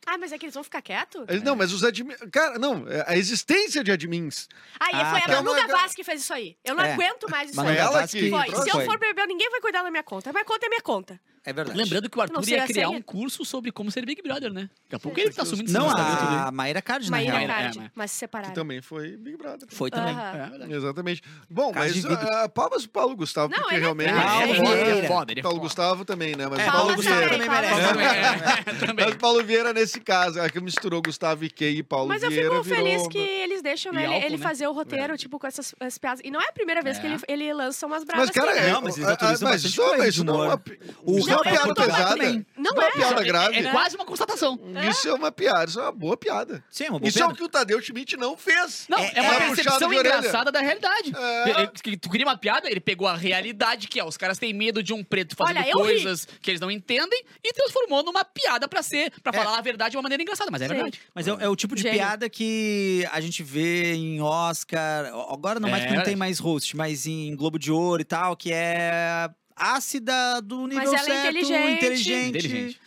Ah, 0.06 0.18
mas 0.18 0.32
é 0.32 0.38
que 0.38 0.44
eles 0.46 0.54
vão 0.54 0.64
ficar 0.64 0.82
quietos? 0.82 1.24
Ele- 1.28 1.44
Não, 1.44 1.54
mas 1.54 1.72
os 1.72 1.84
admins. 1.84 2.16
Cara, 2.32 2.58
não, 2.58 2.86
é 2.88 3.04
a 3.06 3.16
existência 3.16 3.84
de 3.84 3.92
admins. 3.92 4.48
Aí 4.80 4.90
Ah, 4.94 5.10
foi 5.12 5.20
tá. 5.20 5.26
a 5.26 5.42
Manu 5.42 5.50
É 5.56 5.60
uma- 5.60 5.66
Gavassi 5.68 5.94
que 5.96 6.04
fez 6.04 6.20
isso 6.22 6.32
aí. 6.34 6.56
Eu 6.64 6.74
não 6.74 6.84
É. 6.84 6.92
aguento 6.92 7.30
mais 7.30 7.50
isso 7.50 7.56
Manu 7.56 7.70
aí. 7.70 7.76
ela 7.76 8.06
que- 8.08 8.28
Foi. 8.30 8.46
Se 8.64 8.70
eu 8.76 8.84
for 8.84 8.98
beber, 8.98 9.26
ninguém 9.26 9.48
vai 9.50 9.60
cuidar 9.60 9.82
da 9.82 9.90
minha 9.90 10.02
conta. 10.02 10.32
Minha 10.32 10.44
conta 10.44 10.66
é 10.66 10.68
minha 10.68 10.80
conta. 10.82 11.20
É 11.44 11.52
verdade. 11.52 11.76
Lembrando 11.76 12.08
que 12.08 12.16
o 12.16 12.20
Arthur 12.22 12.48
ia 12.48 12.66
criar 12.66 12.88
um 12.90 13.02
curso 13.02 13.44
sobre 13.44 13.72
como 13.72 13.90
ser 13.90 14.06
Big 14.06 14.22
Brother, 14.22 14.52
né? 14.52 14.70
Daqui 14.84 14.94
a 14.96 14.98
pouco 15.00 15.18
ele 15.18 15.32
tá 15.32 15.42
assumindo 15.42 15.72
Não, 15.72 15.90
a 15.90 16.50
Maíra 16.52 16.80
Card, 16.80 17.10
na 17.10 17.16
Maíra 17.16 17.38
real. 17.38 17.42
é, 17.50 17.62
Card. 17.62 17.78
mas- 17.78 17.90
Mas 17.96 18.10
se 18.12 18.28
Que 18.28 18.52
também 18.52 18.80
foi 18.80 19.16
Big 19.16 19.36
Brother. 19.36 19.66
Foi 19.68 19.90
também. 19.90 20.14
Aham. 20.14 20.36
É, 20.36 20.50
verdade. 20.50 20.72
Exatamente. 20.72 21.22
Bom, 21.50 21.72
mas 21.74 22.04
uh, 22.04 22.48
palmas 22.54 22.82
pro 22.86 22.92
Paulo 23.02 23.16
Gustavo, 23.16 23.52
Não, 23.52 23.58
porque 23.60 23.74
ele 23.74 23.80
é 23.80 23.84
realmente. 23.84 24.10
É, 24.10 24.12
Paulo 24.22 24.42
ele 24.42 24.52
é 24.52 24.56
foda, 24.56 24.70
ele 24.70 24.84
Vieira. 24.84 25.06
é 25.06 25.08
foda, 25.08 25.32
é 25.32 25.42
Paulo. 25.42 25.60
Gustavo 25.60 26.04
também, 26.04 26.36
né? 26.36 26.46
Mas 26.48 26.60
É, 26.60 26.70
Paulo 26.70 26.94
Gustavo 26.94 27.16
Vieira. 27.16 27.32
também, 27.32 27.48
merece. 27.48 27.80
É. 27.80 28.92
Mas 29.04 29.14
Paulo 29.16 29.44
Vieira, 29.44 29.72
nesse 29.72 30.00
caso, 30.00 30.40
aqui 30.40 30.60
misturou 30.60 31.02
Gustavo 31.02 31.44
Ike 31.44 31.64
e 31.64 31.82
Paulo 31.82 32.08
Mas 32.08 32.22
eu 32.22 32.30
Vieira. 32.30 32.50
fico 32.50 32.64
feliz 32.64 33.06
que 33.08 33.18
eles 33.18 33.62
deixam 33.62 33.92
né, 33.92 34.24
ele, 34.24 34.36
né? 34.36 34.42
fazer 34.42 34.66
o 34.66 34.72
roteiro, 34.72 35.16
tipo, 35.16 35.38
com 35.38 35.46
essas 35.46 35.74
as 35.80 35.98
piadas. 35.98 36.20
E 36.24 36.30
não 36.30 36.40
é 36.40 36.48
a 36.48 36.52
primeira 36.52 36.82
vez 36.82 36.98
que 36.98 37.06
É. 37.06 37.18
ele, 37.28 37.52
lança 37.52 37.86
umas 37.86 38.04
bravas 38.04 38.26
Mas, 38.28 38.34
cara, 38.36 38.50
assim, 38.52 38.60
é, 38.60 38.66
né? 38.66 38.72
Não, 38.72 38.82
mas 38.82 38.96
eles 38.96 39.08
autorizam 39.08 39.48
mas 39.48 39.62
bastante 39.62 40.08
isso, 40.08 40.24
não 40.24 40.44
é 40.44 40.46
uma, 40.48 40.62
O 41.02 41.24
é 41.32 41.36
uma 41.36 41.44
Não, 41.44 41.66
eu 41.68 41.74
piada 41.74 41.74
pesada. 41.74 42.44
Não 42.56 42.72
isso 42.72 42.72
é 42.72 42.72
uma 42.72 42.84
é. 42.86 42.90
piada 42.92 43.24
grave. 43.24 43.56
É 43.58 43.70
quase 43.70 43.96
uma 43.96 44.04
constatação. 44.04 44.58
Isso 44.90 45.08
é 45.08 45.14
uma 45.14 45.32
piada, 45.32 45.64
isso 45.70 45.80
é 45.80 45.82
uma 45.82 45.92
boa 45.92 46.16
piada. 46.16 46.62
Sim, 46.70 46.88
uma 46.88 46.98
boa 46.98 47.08
Isso 47.08 47.22
é 47.22 47.26
o 47.26 47.34
que 47.34 47.42
o 47.44 47.48
Tadeu 47.48 47.80
Schmidt 47.80 48.16
não 48.16 48.36
fez. 48.36 48.86
Não, 48.88 48.98
É- 48.98 49.12
é, 49.14 49.20
uma 49.22 49.34
é 49.34 49.38
percepção 49.48 49.92
engraçada 49.92 50.50
da 50.52 50.60
realidade. 50.60 51.12
É. 51.16 51.66
Tu 51.96 52.08
queria 52.10 52.26
uma 52.26 52.36
piada, 52.36 52.70
ele 52.70 52.80
pegou 52.80 53.06
a 53.08 53.16
realidade, 53.16 53.88
que 53.88 53.98
é 54.00 54.04
os 54.04 54.16
caras 54.16 54.38
têm 54.38 54.52
medo 54.52 54.82
de 54.82 54.92
um 54.92 55.02
preto 55.04 55.34
fazendo 55.36 55.58
Olha, 55.58 55.68
eu 55.70 55.78
ri. 55.78 55.84
coisas 56.02 56.26
que 56.40 56.50
eles 56.50 56.60
não 56.60 56.70
entendem, 56.70 57.24
e 57.42 57.52
transformou 57.52 58.02
numa 58.02 58.24
piada 58.24 58.66
pra 58.68 58.82
ser, 58.82 59.12
pra 59.22 59.32
falar 59.32 59.58
a 59.58 59.60
verdade 59.62 59.90
de 59.92 59.96
uma 59.96 60.02
maneira 60.02 60.22
engraçada, 60.22 60.50
mas 60.50 60.62
é 60.62 60.68
Sim. 60.68 60.74
verdade. 60.74 61.00
Mas 61.14 61.28
é, 61.28 61.30
é 61.40 61.48
o 61.48 61.56
tipo 61.56 61.74
de 61.74 61.82
Gênio. 61.82 61.98
piada 61.98 62.28
que 62.28 63.06
a 63.12 63.20
gente 63.20 63.42
vê 63.42 63.94
em 63.94 64.20
Oscar. 64.20 65.06
Agora 65.30 65.58
não 65.60 65.68
mais 65.70 65.82
É. 65.82 65.86
porque 65.86 65.96
não 65.98 66.04
tem 66.04 66.16
mais 66.16 66.38
host, 66.38 66.76
mas 66.76 67.06
em 67.06 67.34
Globo 67.36 67.58
de 67.58 67.70
Ouro 67.72 68.02
e 68.02 68.04
tal, 68.04 68.36
que 68.36 68.52
é 68.52 69.28
ácida 69.56 70.40
do 70.40 70.66
nível 70.66 70.82
ela 70.88 70.96
é 70.96 70.98
certo, 71.04 71.28
inteligente. 71.36 71.76
inteligente. 71.76 72.28
Inteligente. 72.28 72.80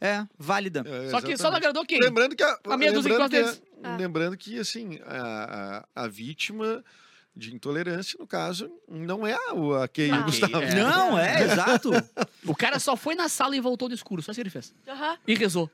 É, 0.00 0.24
válida. 0.38 0.84
É, 0.86 1.10
Só 1.10 1.20
que 1.20 1.36
só 1.36 1.50
não 1.50 1.56
agradou 1.56 1.84
quem? 1.84 1.98
Lembrando 2.00 2.36
que 2.36 2.42
a, 2.42 2.58
A 2.68 2.76
meia 2.76 2.92
dúzia 2.92 3.10
que 3.10 3.18
lembrando, 3.18 3.52
que, 3.52 3.62
Ah. 3.82 3.96
lembrando 3.96 4.36
que 4.36 4.58
assim 4.58 5.00
a, 5.04 5.84
a, 5.96 6.04
a 6.04 6.08
vítima 6.08 6.84
de 7.34 7.54
intolerância 7.54 8.16
no 8.18 8.26
caso 8.26 8.70
não 8.88 9.26
é 9.26 9.34
a, 9.34 9.54
o- 9.54 9.74
a 9.74 9.88
Key 9.88 10.10
Ah. 10.12 10.20
Gustavo. 10.22 10.56
É. 10.62 10.74
Não, 10.74 11.18
é, 11.18 11.42
exato. 11.42 11.90
O 12.44 12.54
cara 12.54 12.78
só 12.78 12.96
foi 12.96 13.14
na 13.16 13.28
sala 13.28 13.56
e 13.56 13.60
voltou 13.60 13.88
no 13.88 13.94
escuro, 13.94 14.22
só 14.22 14.30
isso 14.30 14.36
que 14.38 14.42
ele 14.42 14.50
fez. 14.50 14.72
E 15.26 15.34
rezou. 15.34 15.68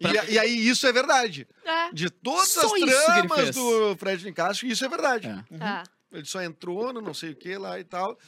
Pra- 0.00 0.24
E, 0.26 0.32
e 0.34 0.38
aí 0.38 0.68
isso 0.68 0.86
é 0.86 0.92
verdade. 0.92 1.46
É. 1.64 1.92
De 1.92 2.10
todas 2.10 2.48
Só 2.48 2.74
as 2.74 3.04
tramas 3.04 3.54
do 3.54 3.96
Fred 3.96 4.24
Nicasso, 4.24 4.66
isso 4.66 4.84
é 4.84 4.88
verdade. 4.88 5.28
É. 5.28 5.44
Ah. 5.60 5.82
Ele 6.10 6.24
só 6.24 6.42
entrou 6.42 6.92
no 6.92 7.00
não 7.00 7.12
sei 7.12 7.30
o 7.30 7.36
que 7.36 7.56
lá 7.56 7.78
e 7.78 7.84
tal. 7.84 8.18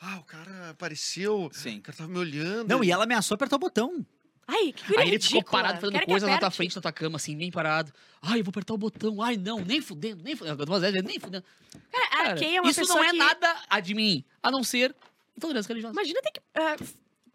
Ah, 0.00 0.18
o 0.18 0.24
cara 0.24 0.70
apareceu. 0.70 1.50
Sim. 1.52 1.78
O 1.78 1.82
cara 1.82 1.98
tava 1.98 2.10
me 2.10 2.18
olhando. 2.18 2.68
Não, 2.68 2.82
e 2.82 2.90
ela 2.90 3.04
ameaçou 3.04 3.34
apertar 3.34 3.56
o 3.56 3.58
botão. 3.58 4.06
Ai, 4.48 4.72
que 4.72 4.86
guria 4.86 5.02
Aí 5.02 5.08
ele 5.08 5.18
ficou 5.18 5.38
ridícula. 5.40 5.62
parado 5.62 5.80
fazendo 5.80 5.92
Quero 5.94 6.06
que 6.06 6.10
coisas 6.12 6.28
na 6.28 6.38
tua 6.38 6.46
aperte. 6.46 6.56
frente, 6.56 6.76
na 6.76 6.82
tua 6.82 6.92
cama, 6.92 7.16
assim, 7.16 7.36
bem 7.36 7.50
parado. 7.50 7.92
Ai, 8.22 8.40
eu 8.40 8.44
vou 8.44 8.50
apertar 8.50 8.74
o 8.74 8.78
botão. 8.78 9.20
Ai, 9.20 9.36
não, 9.36 9.60
nem 9.60 9.80
fudendo, 9.80 10.22
nem 10.22 10.36
fudendo. 10.36 10.64
Duas 10.64 10.80
vezes, 10.82 11.02
nem 11.02 11.18
fudendo. 11.18 11.44
Cara, 11.90 12.04
a 12.06 12.08
Cara, 12.26 12.38
Kay 12.38 12.56
é 12.56 12.60
uma 12.60 12.70
isso 12.70 12.80
pessoa 12.80 13.00
não 13.00 13.04
é 13.06 13.10
que... 13.10 13.18
nada 13.18 13.56
a 13.68 13.80
de 13.80 13.92
mim, 13.94 14.24
a 14.42 14.50
não 14.50 14.62
ser 14.62 14.94
intolerância 15.36 15.68
religiosa. 15.68 15.92
Imagina 15.92 16.22
ter 16.22 16.30
que 16.30 16.40
ah, 16.54 16.76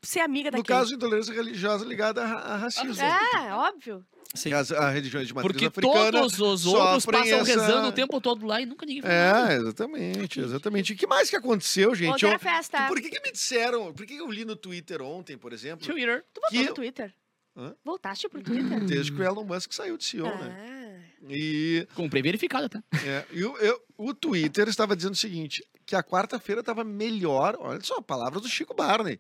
ser 0.02 0.20
amiga 0.22 0.50
da 0.52 0.58
No 0.58 0.64
caso, 0.64 0.94
intolerância 0.96 1.34
religiosa 1.34 1.86
ligada 1.86 2.24
a, 2.24 2.54
a 2.54 2.58
racismo. 2.58 2.96
É, 3.04 3.54
óbvio. 3.54 4.06
Sim. 4.34 4.54
As, 4.54 4.72
a 4.72 4.90
religião 4.90 5.22
de 5.24 5.34
matriz 5.34 5.52
Porque 5.52 5.66
africana 5.66 6.12
todos 6.22 6.40
os 6.40 6.66
outros 6.66 7.06
passam 7.06 7.40
essa- 7.40 7.44
rezando 7.44 7.88
o 7.90 7.92
tempo 7.92 8.22
todo 8.22 8.46
lá 8.46 8.62
e 8.62 8.66
nunca 8.66 8.86
ninguém 8.86 9.02
fala 9.02 9.14
nada. 9.14 9.54
É, 9.54 9.58
exatamente, 9.58 10.40
exatamente. 10.40 10.94
E 10.94 10.96
que 10.96 11.06
mais 11.06 11.30
que 11.30 11.36
aconteceu, 11.36 11.94
gente? 11.94 12.14
Ontem 12.14 12.26
Eu- 12.26 12.30
era 12.30 12.40
festa. 12.40 12.88
Por 12.88 13.02
que, 13.02 13.10
que 13.10 13.20
me 13.20 13.32
disseram? 13.34 13.92
Por 13.94 14.06
que, 14.06 14.16
que 14.16 14.22
eu 14.22 14.32
li 14.32 14.46
no 14.46 14.56
Twitter 14.56 15.02
ontem, 15.02 15.38
por 15.38 15.52
exemplo? 15.52 15.86
Twitter. 15.86 16.24
Tu 16.34 16.40
voltou 16.42 16.60
que- 16.62 16.70
no 16.70 16.74
Twitter? 16.74 17.14
Hã? 17.58 17.76
Voltaste 17.84 18.30
pro 18.30 18.42
Twitter? 18.42 18.80
Desde 18.86 19.12
que 19.12 19.20
o 19.20 19.24
Elon 19.24 19.44
Musk 19.44 19.74
saiu 19.74 19.98
de 19.98 20.06
CEO, 20.06 20.26
né? 20.28 20.56
Ah. 20.58 21.28
E, 21.30 21.86
Comprei 21.94 22.24
verificado 22.24 22.66
até. 22.68 22.80
é, 23.06 23.26
e 23.34 23.44
o- 23.44 23.58
eu- 23.58 23.82
o 23.98 24.14
Twitter 24.14 24.70
estava 24.70 24.96
dizendo 24.96 25.12
o 25.14 25.18
seguinte: 25.18 25.62
que 25.86 25.94
a 25.94 26.02
quarta-feira 26.02 26.62
estava 26.62 26.86
melhor. 26.86 27.58
Olha 27.60 27.82
só, 27.84 28.02
palavras 28.02 28.42
do 28.42 28.48
Chico 28.48 28.74
Barney. 28.74 29.20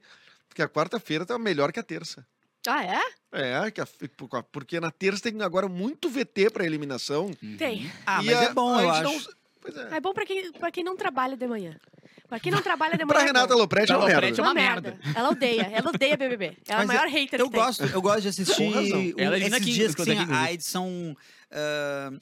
Que 0.53 0.61
a 0.61 0.67
quarta-feira 0.69 1.23
estava 1.23 1.39
melhor 1.39 1.71
que 1.71 1.79
a 1.79 1.83
terça. 1.83 2.25
Ah, 2.67 2.83
é? 2.83 2.99
É, 3.65 3.71
que 3.71 3.81
a- 3.81 3.87
porque 4.51 4.79
na 4.79 4.91
terça 4.91 5.23
tem 5.23 5.41
agora 5.41 5.67
muito 5.67 6.09
VT 6.09 6.49
para 6.51 6.65
eliminação. 6.65 7.31
Tem. 7.57 7.91
Ah, 8.05 8.21
e 8.21 8.25
mas 8.27 8.37
a- 8.37 8.43
é 8.43 8.53
bom, 8.53 8.79
eu 8.79 8.89
acho. 8.89 9.03
não- 9.03 9.21
Pois 9.61 9.77
é. 9.77 9.97
É 9.97 9.99
bom 9.99 10.13
pra 10.13 10.25
quem, 10.25 10.51
pra 10.53 10.71
quem 10.71 10.83
não 10.83 10.95
trabalha 10.97 11.35
de 11.37 11.47
manhã. 11.47 11.75
Pra 12.27 12.39
quem 12.39 12.51
não 12.51 12.61
trabalha 12.61 12.97
de 12.97 13.03
manhã. 13.05 13.07
Pra 13.13 13.21
é 13.21 13.25
Renata 13.25 13.53
bom. 13.53 13.59
Lopretti 13.59 13.91
é 13.91 13.95
uma 13.97 14.05
Pra 14.07 14.21
merda. 14.21 14.37
É 14.39 14.43
uma 14.43 14.53
merda. 14.53 14.99
Ela 15.15 15.29
odeia. 15.29 15.61
Ela 15.73 15.89
odeia 15.89 16.17
BBB. 16.17 16.57
Ela 16.67 16.81
é 16.81 16.83
a 16.83 16.87
maior 16.87 17.07
hater 17.07 17.39
Eu 17.39 17.45
que 17.47 17.51
tem. 17.51 17.61
gosto, 17.65 17.83
eu 17.85 18.01
gosto 18.01 18.21
de 18.21 18.27
assistir 18.29 19.13
Ela 19.17 19.35
é 19.35 19.39
esses 19.39 19.53
aqui, 19.53 19.65
dias 19.65 19.95
que 19.95 20.01
escuta 20.01 20.25
tem 20.27 20.35
a 20.35 20.51
edição. 20.53 21.15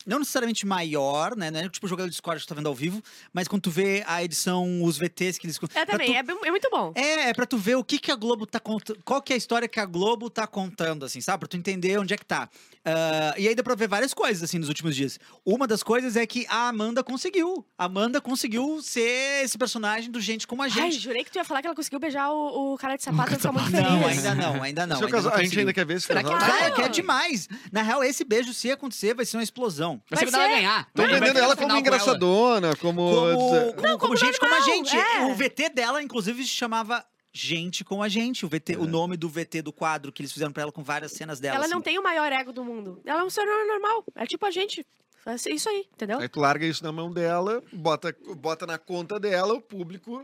Não 0.06 0.20
necessariamente 0.20 0.66
maior, 0.66 1.36
né? 1.36 1.52
Não 1.52 1.60
é 1.60 1.70
tipo 1.70 1.88
jogador 1.88 2.08
de 2.08 2.12
Discord 2.14 2.40
que 2.42 2.46
tu 2.46 2.50
tá 2.50 2.56
vendo 2.56 2.68
ao 2.68 2.76
vivo, 2.76 3.02
mas 3.34 3.48
quando 3.48 3.62
tu 3.64 3.72
vê 3.72 4.04
a 4.08 4.24
edição, 4.24 4.84
os 4.84 4.98
VTs 4.98 5.38
que 5.38 5.46
eles. 5.48 5.60
É 5.76 5.86
também, 5.86 6.12
tu- 6.12 6.18
é, 6.18 6.24
bem- 6.24 6.38
é 6.46 6.52
muito 6.52 6.70
bom. 6.70 6.92
É, 6.96 7.30
é 7.30 7.34
pra 7.34 7.46
tu 7.46 7.58
ver 7.58 7.76
o 7.76 7.84
que, 7.84 8.00
que 8.00 8.12
a 8.12 8.16
Globo 8.16 8.46
tá 8.46 8.60
contando. 8.60 9.00
Qual 9.04 9.22
que 9.22 9.34
é 9.34 9.36
a 9.36 9.38
história 9.38 9.68
que 9.68 9.80
a 9.80 9.86
Globo 9.86 10.30
tá 10.30 10.48
contando, 10.48 11.06
assim, 11.06 11.22
sabe? 11.22 11.40
Pra 11.40 11.48
tu 11.48 11.58
entender 11.58 11.98
onde 12.00 12.14
é 12.14 12.18
que 12.18 12.26
tá. 12.26 12.50
Ah, 12.86 13.34
e 13.38 13.48
aí 13.48 13.54
dá 13.56 13.62
pra 13.64 13.76
ver 13.76 13.88
várias 13.88 14.14
coisas, 14.14 14.42
assim, 14.44 14.58
nos 14.58 14.70
últimos 14.70 14.96
dias. 14.96 15.20
Uma 15.46 15.68
das 15.68 15.84
coisas 15.84 16.16
é 16.16 16.26
que 16.26 16.46
a 16.50 16.70
Amanda 16.70 17.04
conseguiu. 17.04 17.66
A 17.78 17.86
Amanda 17.86 18.20
conseguiu 18.22 18.81
ser 18.81 19.44
esse 19.44 19.58
personagem 19.58 20.10
do 20.10 20.20
gente 20.22 20.48
como 20.48 20.62
a 20.62 20.66
Ai, 20.66 20.72
gente. 20.72 21.00
jurei 21.00 21.24
que 21.24 21.31
tu 21.31 21.38
ia 21.38 21.44
falar 21.46 21.62
que 21.62 21.68
ela 21.68 21.76
conseguiu 21.76 22.00
beijar 22.00 22.30
o, 22.31 22.74
o 22.74 22.78
cara 22.78 22.96
de 22.96 23.04
sapato 23.04 23.34
e 23.34 23.36
ficar 23.36 23.52
muito 23.52 23.70
feliz. 23.70 23.84
não, 23.90 24.08
ainda 24.08 24.36
não, 24.36 24.64
ainda 24.64 24.88
não. 24.88 24.96
Ainda 24.96 25.08
casal- 25.10 25.31
não 25.31 25.40
a 25.40 25.44
gente 25.44 25.60
ainda 25.60 25.74
quer 25.74 25.86
ver 25.86 25.96
esse 25.98 26.08
Será 26.08 26.24
que 26.24 26.30
casal. 26.30 26.48
Vai, 26.50 26.68
Ah. 26.68 26.72
que 26.72 26.81
é 26.81 26.90
demais. 26.90 27.48
Na 27.72 27.81
real, 27.81 28.04
esse 28.04 28.24
beijo, 28.24 28.54
se 28.54 28.72
acontecer, 28.72 29.14
vai 29.19 29.25
ser 29.25 29.38
uma 29.38 29.44
explosão. 29.44 30.01
Vai 30.10 30.19
ser 30.19 30.25
Vai 30.25 30.31
que 30.31 30.36
ela 30.36 30.48
vai 30.48 30.56
ser. 30.56 30.62
ganhar. 30.62 30.88
Estão 30.88 31.07
vendendo 31.07 31.39
ela 31.39 31.56
como 31.56 31.69
com 31.69 31.77
engraçadona, 31.77 32.75
como. 32.77 33.01
Como, 33.12 33.38
como, 33.38 33.66
Não, 33.66 33.73
como 33.73 33.99
como 33.99 34.16
gente 34.16 34.40
como 34.40 34.54
a 34.54 34.59
normal, 34.59 34.76
gente. 34.76 34.97
é. 34.97 35.26
O 35.26 35.35
VT 35.35 35.69
dela, 35.69 36.02
inclusive, 36.02 36.44
se 36.44 36.49
chamava 36.49 37.06
Gente 37.31 37.83
como 37.83 38.02
a 38.02 38.09
gente. 38.09 38.45
O, 38.45 38.49
VT, 38.49 38.78
o 38.78 38.88
nome 38.88 39.16
do 39.16 39.30
VT 39.30 39.61
do 39.61 39.71
quadro 39.71 40.11
que 40.11 40.21
eles 40.21 40.31
fizeram 40.31 40.52
pra 40.52 40.64
ela 40.64 40.71
com 40.71 40.83
várias 40.83 41.11
cenas 41.11 41.40
dela. 41.40 41.57
Ela 41.57 41.66
assim. 41.66 41.73
não 41.73 41.81
tem 41.81 41.99
o 41.99 42.04
maior 42.04 42.31
ego 42.31 42.52
do 42.52 42.66
mundo. 42.66 42.99
Ela 43.06 43.21
é 43.21 43.23
um 43.23 43.30
ser 43.30 43.45
normal. 43.45 44.04
É 44.16 44.26
tipo 44.26 44.45
a 44.45 44.52
gente. 44.52 44.85
É 45.26 45.35
isso 45.54 45.69
aí, 45.69 45.85
entendeu? 45.94 46.18
Aí 46.19 46.28
tu 46.28 46.40
larga 46.40 46.66
isso 46.66 46.83
na 46.83 46.92
mão 46.92 47.11
dela, 47.11 47.61
bota, 47.71 48.16
bota 48.38 48.66
na 48.66 48.78
conta 48.80 49.19
dela, 49.19 49.54
o 49.54 49.61
público. 49.61 50.23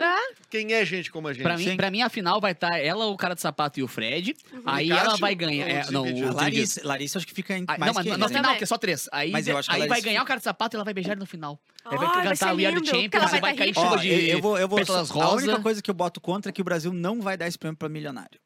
Ah, 0.00 0.18
Quem 0.48 0.72
é 0.72 0.84
gente 0.84 1.10
como 1.10 1.26
a 1.28 1.32
gente? 1.32 1.42
Pra 1.42 1.56
mim, 1.56 1.64
Sim. 1.64 1.76
pra 1.76 1.90
mim, 1.90 2.02
a 2.02 2.08
final 2.08 2.40
vai 2.40 2.52
estar 2.52 2.78
ela, 2.78 3.06
o 3.06 3.16
cara 3.16 3.34
de 3.34 3.40
sapato 3.40 3.80
e 3.80 3.82
o 3.82 3.88
Fred. 3.88 4.36
Aí 4.64 4.88
Cássio 4.88 5.04
ela 5.06 5.16
vai 5.16 5.34
ganhar. 5.34 5.66
o 5.66 5.70
É, 5.70 5.90
não, 5.90 6.02
o. 6.04 6.32
Larissa, 6.34 6.80
Larissa 6.84 7.18
acho 7.18 7.26
que 7.26 7.34
fica 7.34 7.56
em 7.58 7.64
Ah, 7.66 7.76
mais 7.78 7.88
não, 7.88 7.94
mas 7.94 8.04
que 8.04 8.10
né? 8.16 8.28
final, 8.28 8.56
que 8.56 8.62
é 8.64 8.66
só 8.66 8.78
três. 8.78 9.08
Aí, 9.10 9.30
Mas 9.32 9.48
eu 9.48 9.58
acho 9.58 9.68
que 9.68 9.74
aí 9.74 9.80
vai 9.80 9.88
Larissa 9.88 10.08
ganhar 10.08 10.22
o 10.22 10.26
cara 10.26 10.38
de 10.38 10.44
sapato 10.44 10.74
e 10.74 10.76
ela 10.76 10.84
vai 10.84 10.94
beijar 10.94 11.12
ele 11.12 11.20
no 11.20 11.26
final. 11.26 11.60
Aí 11.84 11.98
vai 11.98 12.06
Ai, 12.06 12.14
vai 12.14 12.24
cantar 12.28 12.54
We 12.54 12.66
Are 12.66 12.80
the 12.80 12.86
Champions, 12.86 13.14
ela 13.14 13.24
aí 13.24 13.30
vai 13.30 13.40
vai 13.40 13.52
tá 13.52 13.58
cair 13.58 13.68
rica. 13.68 13.80
chuva 13.80 13.94
Ó, 13.94 13.96
de 13.98 14.30
eu, 14.30 14.40
vou, 14.40 14.58
eu 14.58 14.68
vou 14.68 14.78
pétalas 14.78 15.10
A 15.10 15.30
única 15.32 15.60
coisa 15.60 15.82
que 15.82 15.90
eu 15.90 15.94
boto 15.94 16.20
contra 16.20 16.50
é 16.50 16.52
que 16.52 16.60
o 16.60 16.64
Brasil 16.64 16.92
não 16.92 17.20
vai 17.20 17.36
dar 17.36 17.48
esse 17.48 17.58
prêmio 17.58 17.76
pra 17.76 17.88
milionário. 17.88 18.38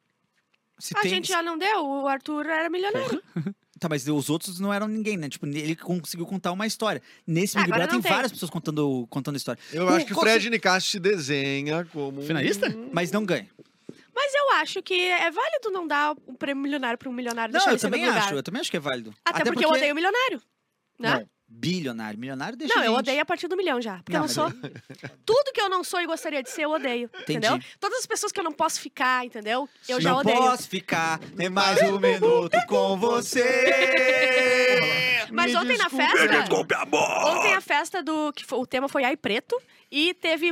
Se 0.79 0.97
a 0.97 1.01
tem- 1.01 1.11
gente 1.11 1.29
já 1.29 1.43
não 1.43 1.59
deu. 1.59 1.85
O 1.87 2.07
Arthur 2.09 2.47
era 2.47 2.69
milionário. 2.71 3.23
Tá, 3.79 3.89
mas 3.91 4.09
os 4.09 4.31
outros 4.31 4.59
não 4.59 4.73
eram 4.73 4.89
ninguém, 4.89 5.17
né? 5.19 5.29
Tipo, 5.29 5.47
ele 5.47 5.77
conseguiu 5.77 6.25
contar 6.27 6.51
uma 6.53 6.67
história. 6.67 7.03
Nesse 7.27 7.59
Ah, 7.59 7.61
Big 7.61 7.71
Brother 7.73 7.89
tem 7.91 8.01
tem. 8.01 8.11
várias 8.13 8.33
pessoas 8.33 8.51
contando, 8.51 9.07
contando 9.11 9.37
história. 9.37 9.61
Eu 9.73 9.85
O- 9.85 9.89
acho 9.91 10.07
que 10.07 10.13
o 10.15 10.21
Fred 10.21 10.49
Nicásio 10.49 10.89
se 10.91 10.99
desenha 10.99 11.85
como. 11.93 12.21
um- 12.23 12.27
Finalista? 12.27 12.75
Mas 12.93 13.13
não 13.13 13.25
ganha. 13.25 13.49
Mas 14.15 14.33
eu 14.35 14.51
acho 14.63 14.83
que 14.83 14.95
é 14.95 15.31
válido 15.31 15.71
não 15.71 15.87
dar 15.87 16.17
um 16.27 16.35
prêmio 16.35 16.63
milionário 16.63 16.97
pra 16.99 17.09
um 17.09 17.13
milionário 17.13 17.53
Não, 17.53 17.61
eu 17.71 17.79
também 17.79 18.03
acho. 18.07 18.15
lugar. 18.15 18.33
Eu 18.37 18.43
também 18.43 18.61
acho 18.63 18.71
que 18.71 18.77
é 18.79 18.81
válido. 18.81 19.15
Até, 19.23 19.45
porque, 19.45 19.63
eu 19.63 19.69
odeio 19.69 19.95
milionário. 19.95 20.41
Né? 20.99 21.11
Não, 21.21 21.29
bilionário. 21.49 22.19
Milionário 22.19 22.57
deixa 22.57 22.75
Não, 22.75 22.85
eu 22.85 22.93
20. 22.93 22.99
odeio 23.01 23.21
a 23.23 23.25
partir 23.25 23.49
do 23.49 23.57
milhão 23.57 23.81
já. 23.81 23.97
Porque 23.99 24.13
Não, 24.13 24.21
eu 24.21 24.23
não 24.23 24.29
sou. 24.29 24.51
Tudo 25.25 25.53
que 25.53 25.61
eu 25.61 25.69
não 25.69 25.83
sou 25.85 26.01
e 26.01 26.07
gostaria 26.07 26.43
de 26.43 26.51
ser, 26.51 26.63
eu 26.63 26.71
odeio. 26.71 27.11
Entendeu? 27.23 27.59
Todas 27.81 27.99
as 28.01 28.07
pessoas 28.07 28.33
que 28.33 28.41
eu 28.41 28.45
não 28.45 28.53
posso 28.53 28.81
ficar, 28.81 29.25
entendeu? 29.25 29.69
Eu 29.89 30.01
já 30.01 30.11
não 30.11 30.19
odeio. 30.19 30.37
posso 30.37 30.69
ficar 30.69 31.21
nem 31.35 31.49
mais 31.49 31.81
um 31.83 31.99
minuto 31.99 32.57
com 32.69 32.97
você. 32.99 33.45
Mas 35.33 35.53
Me 35.53 35.57
ontem 35.59 35.77
na 35.79 35.85
desculpe, 35.85 36.07
festa. 36.07 36.29
desculpe, 36.41 36.75
Ontem 36.75 37.55
a 37.55 37.61
festa 37.61 38.03
do. 38.03 38.33
Que 38.33 38.45
foi- 38.45 38.59
o 38.59 38.67
tema 38.67 38.89
foi 38.89 39.05
Ai 39.05 39.17
Preto. 39.17 39.61
E 39.91 40.15
teve 40.15 40.51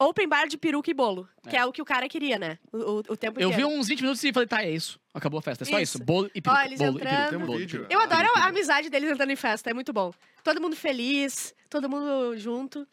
open 0.00 0.26
bar 0.28 0.46
de 0.48 0.56
peruca 0.58 0.90
e 0.90 0.94
bolo. 0.94 1.28
Que 1.48 1.56
é 1.56 1.64
o 1.64 1.70
que 1.72 1.80
o 1.80 1.84
cara 1.84 2.08
queria, 2.08 2.38
né? 2.38 2.58
O, 2.72 2.76
o, 2.78 2.98
o 3.10 3.16
tempo 3.16 3.38
Eu 3.40 3.50
vi 3.50 3.54
inteiro. 3.62 3.70
uns 3.78 3.86
20 3.86 4.00
minutos 4.00 4.24
e 4.24 4.32
falei, 4.32 4.48
tá, 4.48 4.62
é 4.64 4.70
isso. 4.70 4.98
Acabou 5.14 5.38
a 5.38 5.42
festa. 5.42 5.62
É 5.62 5.66
só 5.66 5.78
isso. 5.78 5.96
Isso. 5.98 6.04
Bolo 6.04 6.28
e 6.34 6.40
peruca. 6.42 6.60
Ó, 6.60 6.64
eles 6.64 6.78
bolo 6.80 6.90
e 6.90 6.94
entrando. 6.96 7.10
peruca. 7.14 7.28
Tem 7.30 7.38
um 7.38 7.46
bolo 7.46 7.58
e 7.58 7.60
vídeo. 7.60 7.78
peruca. 7.86 7.94
Eu 7.94 8.00
adoro 8.00 8.28
a 8.36 8.46
amizade 8.46 8.90
deles 8.90 9.10
entrando 9.10 9.30
em 9.30 9.36
festa, 9.36 9.70
é 9.70 9.74
muito 9.74 9.92
bom. 9.92 10.12
Todo 10.42 10.60
mundo 10.60 10.74
feliz, 10.74 11.54
todo 11.70 11.88
mundo 11.88 12.36
junto. 12.36 12.86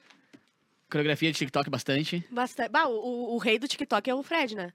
Coreografia 0.89 1.31
de 1.31 1.37
TikTok 1.37 1.69
bastante. 1.69 2.23
Bastante. 2.29 2.69
Bah, 2.69 2.85
o, 2.87 2.93
o- 2.93 3.35
o 3.35 3.37
rei 3.37 3.57
do 3.57 3.67
TikTok 3.67 4.09
é 4.09 4.13
o 4.13 4.21
Fred, 4.21 4.55
né? 4.55 4.73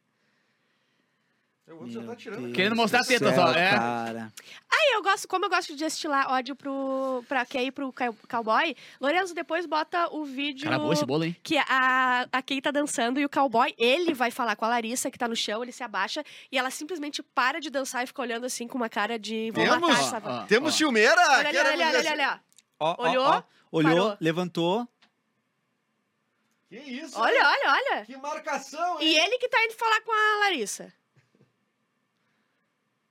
O 1.69 1.73
outro 1.79 1.91
já 1.91 2.03
tá 2.03 2.15
tirando. 2.15 2.43
Deus 2.43 2.55
Querendo 2.55 2.77
mostrar 2.77 3.01
a 3.01 3.03
do 3.03 3.09
teta 3.09 3.33
céu, 3.33 3.35
só, 3.35 3.53
é. 3.53 3.71
Cara. 3.71 4.33
Aí 4.71 4.93
eu 4.95 5.03
gosto, 5.03 5.27
como 5.27 5.47
eu 5.47 5.49
gosto 5.51 5.73
de 5.75 5.79
destilar 5.85 6.31
ódio 6.31 6.55
pro, 6.55 7.25
pra 7.29 7.45
Kay 7.45 7.67
e 7.67 7.73
pro 7.73 7.93
cow- 7.93 8.15
cowboy, 8.29 8.77
Lorenzo 9.01 9.35
depois 9.35 9.67
bota 9.67 10.09
o 10.15 10.25
vídeo. 10.25 10.63
Cara, 10.65 10.79
boa 10.79 10.93
esse 10.95 11.05
bolo, 11.05 11.25
hein? 11.25 11.37
Que 11.43 11.59
a, 11.59 12.29
a 12.31 12.41
Kay 12.41 12.61
tá 12.61 12.71
dançando 12.71 13.19
e 13.19 13.25
o 13.25 13.29
cowboy, 13.29 13.75
ele 13.77 14.15
vai 14.15 14.31
falar 14.31 14.55
com 14.55 14.65
a 14.65 14.69
Larissa, 14.69 15.11
que 15.11 15.19
tá 15.19 15.27
no 15.27 15.35
chão, 15.35 15.61
ele 15.65 15.73
se 15.73 15.83
abaixa 15.83 16.23
e 16.53 16.57
ela 16.57 16.71
simplesmente 16.71 17.21
para 17.21 17.61
de 17.61 17.69
dançar 17.69 18.05
e 18.05 18.07
fica 18.07 18.23
olhando 18.23 18.47
assim 18.47 18.69
com 18.69 18.77
uma 18.79 18.89
cara 18.89 19.19
de 19.19 19.51
vou 19.51 19.65
Temos? 19.65 19.81
matar 19.81 19.97
Ó, 19.97 20.07
essa. 20.07 20.23
ó. 20.25 20.47
Temos 20.47 20.75
ciumeira? 20.77 21.21
Olha 21.21 21.49
ali, 21.49 21.59
olha 21.59 21.71
ali, 21.73 21.83
olha 21.97 22.13
ali, 22.13 22.23
ó. 22.23 22.39
Ó, 22.79 22.95
ó, 22.97 23.09
Olhou, 23.11 23.25
ó. 23.27 23.43
olhou, 23.73 23.93
parou. 24.05 24.17
levantou. 24.21 24.89
Que 26.69 26.77
isso? 26.77 27.19
Olha, 27.19 27.41
olha, 27.45 27.73
olha. 27.73 28.05
Que 28.05 28.17
marcação, 28.17 29.01
hein? 29.01 29.09
E 29.09 29.19
ele 29.19 29.39
que 29.39 29.49
tá 29.49 29.65
indo 29.65 29.75
falar 29.75 30.01
com 30.03 30.13
a 30.13 30.41
Larissa. 30.45 30.93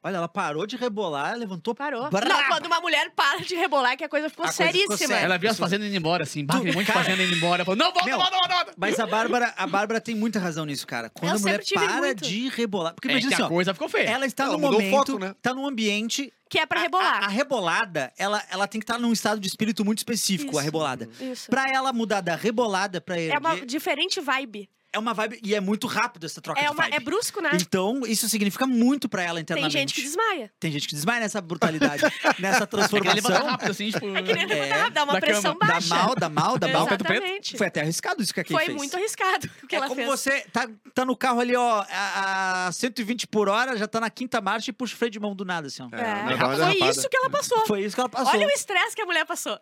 Olha, 0.06 0.18
ela 0.18 0.28
parou 0.28 0.68
de 0.68 0.76
rebolar, 0.76 1.36
levantou. 1.36 1.74
Parou. 1.74 2.08
Brá! 2.12 2.28
Não, 2.30 2.48
quando 2.50 2.68
uma 2.68 2.80
mulher 2.80 3.10
para 3.16 3.40
de 3.44 3.56
rebolar, 3.56 3.98
que 3.98 4.04
a 4.04 4.08
coisa 4.10 4.30
ficou 4.30 4.46
A 4.46 4.54
coisa 4.54 4.72
ficou 4.72 4.82
seríssima. 4.96 5.08
séria. 5.16 5.26
Ela 5.26 5.38
viu 5.40 5.50
as 5.50 5.58
fazendas 5.58 5.88
indo 5.88 5.96
embora, 5.98 6.22
assim. 6.22 6.46
Bah, 6.46 6.60
Tu- 6.60 6.66
monte 6.68 6.78
de 6.78 6.86
cara- 6.86 7.04
fazenda 7.04 7.24
indo 7.24 7.34
embora. 7.36 7.66
Falou, 7.66 7.76
não, 7.78 7.92
volta, 7.92 8.06
Meu, 8.06 8.18
volta, 8.20 8.32
volta, 8.38 8.54
volta. 8.54 8.74
Mas 8.78 9.00
a 9.00 9.08
Bárbara, 9.08 9.52
a 9.58 9.66
Bárbara 9.66 10.00
tem 10.00 10.14
muita 10.14 10.38
razão 10.40 10.64
nisso, 10.64 10.86
cara. 10.86 11.10
Quando 11.10 11.32
Eu 11.32 11.38
a 11.38 11.40
mulher 11.40 11.64
para 11.74 11.98
muito. 11.98 12.24
de 12.24 12.50
rebolar. 12.50 12.94
Porque 12.94 13.08
É 13.08 13.12
imagina 13.14 13.30
que 13.30 13.34
assim, 13.34 13.44
a 13.44 13.46
ó, 13.48 13.50
coisa 13.50 13.74
ficou 13.74 13.90
feia. 13.90 14.08
ela 14.10 14.26
está 14.28 14.44
Ela 14.44 14.54
no 14.54 14.60
momento, 14.60 14.92
foco, 15.08 15.18
né? 15.20 15.34
tá 15.42 15.54
num 15.56 15.66
ambiente. 15.66 16.32
Que 16.48 16.60
é 16.60 16.66
pra 16.68 16.80
a- 16.80 16.84
rebolar. 16.84 17.24
A, 17.24 17.26
a 17.26 17.28
rebolada, 17.30 18.14
ela, 18.16 18.44
ela 18.52 18.68
tem 18.68 18.80
que 18.80 18.84
estar 18.84 19.00
num 19.00 19.12
estado 19.12 19.40
de 19.42 19.48
espírito 19.48 19.84
muito 19.84 19.98
específico, 19.98 20.52
a 20.52 20.62
Isso. 20.62 20.66
rebolada. 20.66 21.10
Isso. 21.20 21.50
Pra 21.50 21.66
ela 21.74 21.92
mudar 21.92 22.22
da 22.22 22.36
rebolada 22.36 23.02
pra 23.02 23.20
É 23.20 23.36
uma 23.40 23.56
diferente 23.66 24.22
vibe. 24.22 24.70
É 24.96 25.00
uma 25.00 25.14
vibe. 25.14 25.40
E 25.44 25.54
é 25.54 25.60
muito 25.62 25.86
rápido 25.88 26.26
essa 26.26 26.42
troca 26.42 26.60
É, 26.60 26.64
de 26.64 26.70
uma, 26.70 26.84
vibe. 26.84 26.96
é 26.96 27.00
brusco, 27.00 27.42
né? 27.42 27.52
Então, 27.54 28.02
isso 28.06 28.28
significa 28.30 28.66
muito 28.66 29.08
pra 29.10 29.22
ela 29.22 29.36
Tem 29.36 29.42
internamente. 29.44 29.74
gente 29.74 29.94
que 29.94 30.02
desmaia. 30.02 30.52
Tem 30.60 30.72
gente 30.72 30.88
que 30.88 30.96
desmaia 30.96 31.20
nessa 31.20 31.40
brutalidade, 31.42 32.02
nessa 32.40 32.64
É 32.64 32.66
transformação. 32.66 33.46
rápido, 33.46 33.72
assim, 33.72 33.92
tipo... 33.92 34.16
É 34.16 34.24
que 34.24 34.34
nem 34.34 34.44
É, 34.44 34.46
levantar, 34.48 34.92
dá 34.92 35.04
uma 35.04 35.14
da 35.14 35.20
pressão 35.20 35.54
cama. 35.56 35.60
Dá 35.60 35.74
baixa. 35.74 35.96
mal, 35.96 36.16
dá 36.16 36.30
mal, 36.30 36.58
dá 36.58 36.68
mal. 36.68 36.88
Exatamente. 36.88 37.58
Foi 37.58 37.68
até 37.68 37.82
arriscado 37.82 38.24
isso 38.24 38.34
que 38.34 38.40
a 38.40 38.44
Kay 38.44 38.56
Foi 38.56 38.66
fez. 38.66 38.78
muito 38.78 38.96
arriscado 38.96 39.50
o 39.64 39.68
que 39.68 39.76
é 39.76 39.78
ela 39.78 39.88
como 39.88 39.98
fez. 40.02 40.10
você 40.10 40.42
tá, 40.52 40.68
tá 40.94 41.06
no 41.06 41.16
carro 41.16 41.40
ali, 41.40 41.56
ó, 41.56 41.86
a, 41.90 42.68
a 42.68 42.72
120 42.72 43.28
por 43.28 43.50
hora, 43.50 43.78
já 43.78 43.88
tá 43.88 44.00
na 44.00 44.10
quinta 44.10 44.40
marcha 44.42 44.70
e 44.70 44.74
puxa 44.74 44.94
o 44.94 44.98
freio 44.98 45.12
de 45.12 45.20
mão 45.20 45.36
do 45.36 45.44
nada, 45.46 45.68
assim, 45.68 45.84
ó. 45.84 45.88
É, 45.96 46.00
É, 46.00 46.38
dá 46.38 46.48
foi 46.48 46.56
derrapada. 46.58 46.92
isso 46.92 47.10
que 47.10 47.18
ela 47.18 47.30
passou. 47.30 47.66
Foi 47.68 47.82
isso 47.84 47.96
que 47.96 48.00
ela 48.00 48.10
passou. 48.10 48.34
Olha 48.34 48.48
o 48.48 48.50
estresse 48.52 48.96
que 48.96 49.02
a 49.02 49.06
mulher 49.06 49.26
passou. 49.26 49.58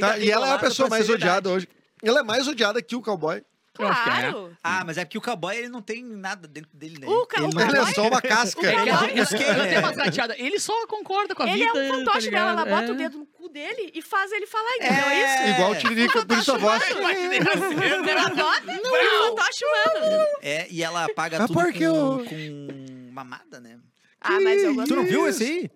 Tá, 0.00 0.18
e 0.18 0.30
ela 0.30 0.48
é 0.48 0.52
a 0.52 0.58
pessoa 0.58 0.88
mais 0.88 1.08
odiada 1.08 1.50
hoje. 1.50 1.68
Ela 2.02 2.20
é 2.20 2.22
mais 2.22 2.48
odiada 2.48 2.82
que 2.82 2.96
o 2.96 3.00
cowboy. 3.02 3.42
É. 3.78 3.84
Claro. 3.84 4.54
Ah, 4.62 4.82
mas 4.84 4.98
é 4.98 5.04
porque 5.06 5.16
o 5.16 5.20
cowboy, 5.22 5.56
ele 5.56 5.68
não 5.70 5.80
tem 5.80 6.04
nada 6.04 6.46
dentro 6.46 6.68
dele, 6.74 6.98
né? 7.00 7.06
O 7.08 7.24
ca- 7.26 7.38
ele 7.38 7.46
o 7.46 7.50
não- 7.54 7.60
Ele 7.62 7.70
é 7.72 7.74
cowboy- 7.76 7.94
só 7.94 8.06
uma 8.08 8.20
casca. 8.22 8.60
O 8.60 8.66
Ele, 8.66 8.80
Ele 8.82 8.90
é- 8.90 9.78
uma. 9.78 10.34
Ele 10.36 10.58
só 10.60 10.86
concorda 10.86 11.34
com 11.34 11.42
a 11.42 11.48
Ele 11.48 11.64
vida. 11.64 11.78
é 11.78 11.82
um 11.92 12.04
tá 12.04 12.10
fantoche 12.12 12.30
dela, 12.30 12.50
ela 12.50 12.64
bota 12.66 12.88
É. 12.88 12.90
o 12.90 12.94
dedo 12.96 13.18
no 13.18 13.26
cu 13.26 13.48
dele 13.48 13.90
e 13.94 14.02
faz 14.02 14.30
ele 14.30 14.46
falar, 14.46 14.76
entendeu 14.76 15.04
É. 15.06 15.24
isso? 15.24 15.54
Igual 15.54 15.70
o 15.72 15.76
Tiririca, 15.76 16.26
por 16.26 16.36
isso 16.38 16.52
a 16.52 16.58
voz. 16.58 16.82
Ela 16.90 18.26
adora 18.26 18.62
um 18.68 19.30
fantoche 19.30 19.64
humano. 19.64 20.26
É, 20.42 20.66
e 20.70 20.82
ela 20.82 21.04
apaga 21.06 21.42
Ah, 21.42 21.46
tudo 21.46 21.54
com, 21.54 21.70
eu- 21.82 22.24
com 22.28 23.10
mamada, 23.12 23.60
né? 23.60 23.78
Ah, 24.20 24.38
mas 24.40 24.62
eu 24.62 24.74
gosto. 24.74 24.88
Tu 24.88 24.96
não 24.96 25.04
viu 25.04 25.26
esse 25.28 25.42
aí? 25.44 25.70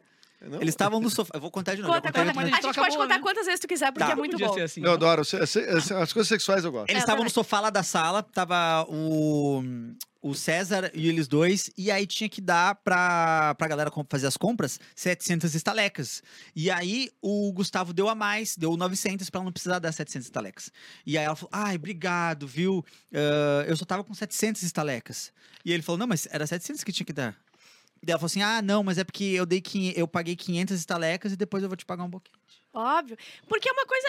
Não? 0.48 0.56
Eles 0.60 0.68
estavam 0.74 1.00
no 1.00 1.10
sofá. 1.10 1.32
Eu 1.34 1.40
vou 1.40 1.50
contar 1.50 1.74
de 1.74 1.82
novo. 1.82 1.94
Conta, 1.94 2.08
eu 2.08 2.12
contei 2.12 2.24
conta, 2.26 2.38
A 2.38 2.42
a 2.42 2.44
gente 2.46 2.54
gente 2.54 2.62
troca 2.62 2.80
pode 2.80 2.94
boa, 2.96 3.04
contar 3.04 3.16
né? 3.16 3.22
quantas 3.22 3.46
vezes 3.46 3.60
tu 3.60 3.68
quiser, 3.68 3.92
porque 3.92 4.06
Tá. 4.06 4.12
é 4.12 4.14
muito 4.16 4.38
bom. 4.38 4.54
ser 4.54 4.62
assim. 4.62 4.82
Eu 4.84 4.92
adoro. 4.92 5.24
Se- 5.24 5.46
se- 5.46 5.80
se- 5.80 5.94
As 5.94 6.12
coisas 6.12 6.28
sexuais 6.28 6.64
eu 6.64 6.72
gosto. 6.72 6.90
Eles 6.90 7.02
estavam 7.02 7.24
no 7.24 7.30
sofá 7.30 7.60
lá 7.60 7.70
da 7.70 7.82
sala, 7.82 8.22
tava 8.22 8.84
o, 8.88 9.62
o 10.22 10.34
César 10.34 10.90
e 10.94 11.08
eles 11.08 11.28
dois, 11.28 11.70
e 11.76 11.90
aí 11.90 12.06
tinha 12.06 12.28
que 12.28 12.40
dar 12.40 12.74
pra, 12.76 13.54
pra 13.56 13.68
galera 13.68 13.90
fazer 14.08 14.26
as 14.26 14.36
compras 14.36 14.78
700 14.94 15.54
estalecas. 15.54 16.22
E 16.54 16.70
aí 16.70 17.10
o 17.22 17.52
Gustavo 17.52 17.92
deu 17.92 18.08
a 18.08 18.14
mais, 18.14 18.56
deu 18.56 18.76
900 18.76 19.30
pra 19.30 19.38
ela 19.38 19.44
não 19.46 19.52
precisar 19.52 19.78
dar 19.78 19.92
700 19.92 20.26
estalecas. 20.26 20.70
E 21.04 21.16
aí 21.16 21.24
ela 21.24 21.36
falou, 21.36 21.50
ai, 21.52 21.76
obrigado, 21.76 22.46
viu? 22.46 22.84
Ah, 23.14 23.64
eu 23.66 23.76
só 23.76 23.84
tava 23.84 24.02
com 24.04 24.14
700 24.14 24.62
estalecas. 24.62 25.32
E 25.64 25.72
ele 25.72 25.82
falou, 25.82 25.98
não, 25.98 26.06
mas 26.06 26.26
era 26.30 26.46
700 26.46 26.84
que 26.84 26.92
tinha 26.92 27.06
que 27.06 27.12
dar. 27.12 27.36
Daí 28.02 28.12
ela 28.12 28.18
falou 28.18 28.26
assim, 28.26 28.42
ah, 28.42 28.62
não, 28.62 28.82
mas 28.84 28.98
é 28.98 29.04
porque 29.04 29.24
eu, 29.24 29.44
dei, 29.44 29.60
quinhe- 29.60 29.92
eu 29.96 30.06
paguei 30.06 30.36
500 30.36 30.78
estalecas 30.78 31.32
e 31.32 31.36
depois 31.36 31.62
eu 31.62 31.68
vou 31.68 31.76
te 31.76 31.84
pagar 31.84 32.04
um 32.04 32.10
pouquinho. 32.10 32.36
Óbvio. 32.72 33.16
Porque 33.48 33.70
é 33.70 33.72
uma 33.72 33.86
coisa. 33.86 34.08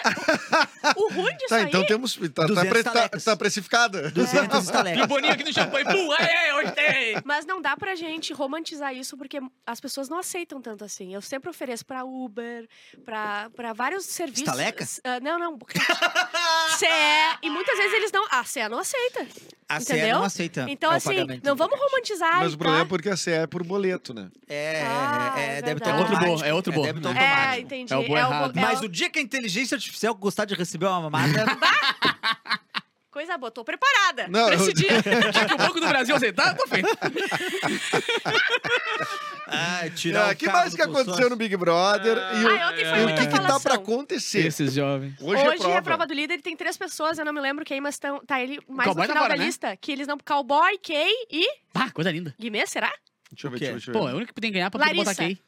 O, 0.98 1.03
o 1.06 1.13
ruim 1.13 1.34
disso 1.38 1.48
Tá, 1.56 1.56
aí. 1.56 1.63
então 1.67 1.86
temos. 1.86 2.15
Tá, 2.15 2.27
tá, 2.41 2.46
200 2.48 2.70
pre- 2.70 2.84
tá, 2.84 3.08
tá 3.10 3.38
precificada? 3.38 4.12
200 4.12 4.60
estalecas. 4.65 5.03
E 5.03 5.08
boninho 5.08 5.32
aqui 5.32 5.44
no 5.46 5.53
champanhe. 5.53 5.86
Pum, 5.86 6.12
aê, 6.12 6.53
hoje 6.53 6.72
tem. 6.74 7.15
Mas 7.24 7.46
não 7.46 7.62
dá 7.62 7.77
pra 7.77 7.96
gente 7.96 8.34
romantizar 8.34 8.94
isso 8.94 9.15
porque 9.17 9.39
as 9.65 9.79
pessoas 9.79 10.10
não 10.10 10.20
aceitam 10.20 10.62
tanto 10.62 10.84
assim. 10.84 11.13
Eu 11.15 11.22
sempre 11.22 11.50
ofereço 11.50 11.86
pra 11.86 12.03
Uber, 12.03 12.67
pra, 13.06 13.50
pra 13.56 13.72
vários 13.72 14.03
serviços. 14.06 14.41
Estaleca? 14.50 14.86
Ah, 15.06 15.20
não, 15.22 15.39
não. 15.39 15.58
CE. 16.77 16.86
E 17.41 17.50
muitas 17.50 17.77
vezes 17.77 17.94
eles 17.94 18.12
não. 18.12 18.27
A 18.29 18.44
CE 18.44 18.67
não 18.67 18.79
aceita. 18.79 19.25
A 19.70 19.82
CE 19.82 19.94
Entendeu? 19.94 20.16
não 20.20 20.24
aceita 20.24 20.66
Então, 20.70 20.90
assim, 20.92 21.10
pagamento 21.10 21.44
não 21.44 21.54
vamos 21.56 21.78
romantizar. 21.78 22.40
Mas 22.40 22.54
o 22.54 22.58
problema 22.58 22.82
é 22.82 22.86
tá? 22.86 22.90
porque 22.90 23.10
a 23.10 23.18
CE 23.18 23.32
é 23.32 23.48
por 23.48 23.64
boleto, 23.66 24.14
né? 24.14 24.30
É, 24.48 24.82
Ah, 24.86 25.34
é, 25.38 25.42
é 25.42 25.58
é 25.58 25.62
débito 25.62 25.86
verdade. 25.86 25.90
É 25.90 25.94
outro 26.00 26.14
automático. 26.16 26.40
bo, 26.40 26.46
é 26.46 26.54
outro 26.54 26.72
bo. 26.74 26.82
débito 26.84 27.08
É, 27.10 27.12
É, 27.12 27.28
automático. 27.28 27.62
entendi. 27.66 27.94
É 27.94 27.98
o 27.98 28.08
bom 28.08 28.18
errado. 28.18 28.58
é 28.58 28.62
Mas 28.62 28.82
o- 28.82 28.86
o 28.86 28.90
dia 28.90 29.10
que 29.10 29.20
a 29.20 29.22
inteligência 29.22 29.76
artificial 29.76 30.16
gostar 30.16 30.46
de 30.46 30.54
receber 30.56 30.86
uma 30.86 31.02
mamada, 31.02 31.46
Coisa 33.18 33.36
boa, 33.36 33.50
tô 33.50 33.64
preparada 33.66 34.28
Não, 34.28 34.46
pra 34.46 34.54
eu- 34.56 34.62
esse 34.62 34.74
dia. 34.74 34.90
Já 35.34 35.46
que 35.46 35.54
o 35.56 35.58
Banco 35.58 35.80
do 35.80 35.88
Brasil 35.88 36.16
aceitar, 36.16 36.56
tô 36.56 36.68
feito. 36.68 36.88
ah, 39.48 39.90
tirar 39.96 40.30
O 40.30 40.32
o 40.32 40.36
que 40.36 40.46
carro 40.46 40.58
mais 40.60 40.72
do 40.72 40.76
que 40.76 40.82
aconteceu 40.84 41.06
consórcio. 41.06 41.30
no 41.32 41.36
Big 41.36 41.58
Brother? 41.58 42.16
e 42.16 42.46
o, 42.46 42.50
Ah, 42.62 42.70
ontem 42.70 42.86
foi 42.86 43.00
e 43.00 43.02
o 43.02 43.04
muita 43.04 43.22
que, 43.22 43.26
que 43.28 43.32
tá 43.34 43.38
falação. 43.38 43.60
pra 43.62 43.74
acontecer? 43.74 44.46
Esses 44.46 44.74
jovens. 44.74 45.16
Hoje, 45.20 45.42
Hoje 45.42 45.56
é 45.56 45.58
prova. 45.58 45.78
a 45.78 45.82
prova 45.82 46.06
do 46.06 46.14
líder 46.14 46.42
tem 46.44 46.56
três 46.56 46.78
pessoas, 46.78 47.18
eu 47.18 47.26
não 47.26 47.34
me 47.34 47.42
lembro 47.42 47.66
quem, 47.66 47.82
mas 47.82 47.98
tão, 47.98 48.20
tá 48.24 48.40
ele 48.40 48.60
mais 48.68 48.88
Cowboy 48.88 49.08
no 49.08 49.08
tá 49.08 49.14
final 49.14 49.24
fora, 49.24 49.34
da 49.34 49.40
né? 49.40 49.46
lista. 49.46 49.76
Que 49.78 49.92
eles 49.92 50.06
não. 50.06 50.18
Cowboy, 50.20 50.78
Kay 50.78 51.12
e. 51.32 51.48
Ah, 51.74 51.90
coisa 51.92 52.12
linda. 52.12 52.36
Guimê, 52.40 52.68
será? 52.68 52.92
Deixa 53.32 53.48
eu 53.48 53.52
ver, 53.52 53.58
O 53.58 53.60
quê? 53.60 53.72
deixa 53.72 53.90
eu 53.90 53.94
ver. 53.94 54.00
Eu. 54.00 54.04
Pô, 54.04 54.10
é 54.10 54.14
o 54.14 54.18
único 54.18 54.34
que 54.34 54.40
tem 54.42 54.52
que 54.52 54.58
ganhar 54.58 54.70
pra 54.70 54.80
poder 54.80 54.94
botar 54.96 55.12
aqui. 55.12 55.40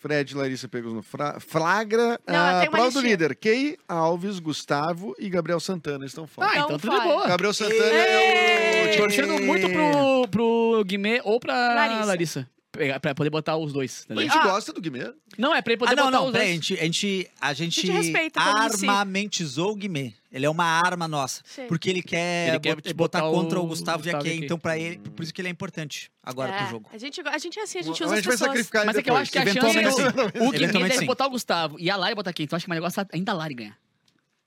Fred 0.00 0.32
e 0.32 0.36
Larissa 0.36 0.68
pegos 0.68 0.92
no 0.92 1.02
fra- 1.02 1.40
flagra. 1.40 2.20
Não, 2.26 2.34
a 2.36 2.60
tem 2.60 2.68
uma 2.68 2.76
prova 2.76 2.90
do 2.92 3.00
líder. 3.00 3.34
Key, 3.36 3.76
Alves, 3.88 4.38
Gustavo 4.38 5.14
e 5.18 5.28
Gabriel 5.28 5.58
Santana 5.60 6.04
estão 6.06 6.26
fora. 6.26 6.48
Ah, 6.48 6.52
Então 6.52 6.64
então 6.76 6.78
tudo 6.78 6.98
de 7.00 7.04
boa. 7.08 7.26
Gabriel 7.26 7.52
Santana 7.54 7.82
é 7.84 8.94
o. 8.94 8.96
Torcendo 8.96 9.38
muito 9.42 9.68
pro, 9.68 10.28
pro 10.30 10.84
Guimê 10.84 11.20
ou 11.24 11.38
pra 11.40 11.54
Larissa. 11.74 12.04
Larissa. 12.04 12.48
Pegar- 12.78 13.00
Pra 13.00 13.14
poder 13.14 13.30
botar 13.30 13.56
os 13.56 13.72
dois. 13.72 14.04
tá 14.04 14.14
A 14.14 14.20
gente 14.22 14.36
Ah. 14.38 14.42
gosta 14.44 14.72
do 14.72 14.80
Guimê. 14.80 15.12
Não, 15.36 15.54
é 15.54 15.60
pra 15.60 15.72
ele 15.72 15.78
poder 15.78 15.92
Ah, 15.92 15.96
não, 15.96 16.04
botar 16.06 16.16
não, 16.18 16.26
os 16.26 16.32
peraí, 16.32 16.46
a 16.48 16.50
dois. 16.52 16.64
gente, 16.66 16.74
a 16.80 16.84
gente, 16.84 17.30
a 17.40 17.52
gente, 17.52 17.80
gente 17.82 17.90
respeita 17.92 18.40
como 18.40 18.58
em 18.64 18.70
si. 18.70 18.86
armamentizou 18.86 19.72
o 19.72 19.74
Guimê. 19.76 20.12
Ele 20.30 20.46
é 20.46 20.50
uma 20.50 20.64
arma 20.64 21.08
nossa. 21.08 21.42
Sim. 21.44 21.66
Porque 21.66 21.90
ele 21.90 22.02
quer, 22.02 22.50
Ele 22.50 22.60
quer 22.60 22.74
bot- 22.76 22.94
botar 22.94 23.20
botar, 23.20 23.30
o 23.30 23.32
contra 23.32 23.58
o 23.60 23.66
Gustavo, 23.66 23.98
e 24.06 24.10
a 24.10 24.12
Gustavo 24.12 24.24
Kay. 24.24 24.32
e 24.32 24.34
a 24.34 24.38
Kay. 24.38 24.44
Então, 24.46 24.58
pra 24.58 24.78
ele, 24.78 24.98
por 24.98 25.22
isso 25.22 25.32
que 25.34 25.40
ele 25.40 25.48
é 25.48 25.50
importante 25.50 26.10
agora 26.22 26.52
É, 26.52 26.58
pro 26.58 26.66
jogo. 26.70 26.88
A 26.92 26.98
gente, 26.98 27.20
a 27.20 27.38
gente 27.38 27.58
é 27.58 27.62
assim, 27.62 27.78
a 27.78 27.82
gente 27.82 28.02
a 28.02 28.06
usa 28.06 28.16
gente 28.16 28.28
vai 28.28 28.36
sacrificar 28.36 28.86
Mas 28.86 28.96
é 28.96 29.02
que 29.02 29.10
eu 29.10 29.16
acho 29.16 29.32
que 29.32 29.38
a 29.38 29.44
chance 29.46 29.58
do, 29.80 30.44
o 30.46 30.50
Guimê 30.52 30.66
deve 30.72 30.98
sim. 30.98 31.06
botar 31.06 31.26
o 31.26 31.30
Gustavo 31.30 31.76
e 31.80 31.90
a 31.90 31.96
Lari 31.96 32.14
botar 32.14 32.32
quem? 32.32 32.46
Tu 32.46 32.54
acha 32.54 32.64
que 32.64 32.68
mais 32.68 32.80
negócio 32.80 33.04
ainda 33.12 33.32
a 33.32 33.34
Lari 33.34 33.54
ganhar? 33.54 33.76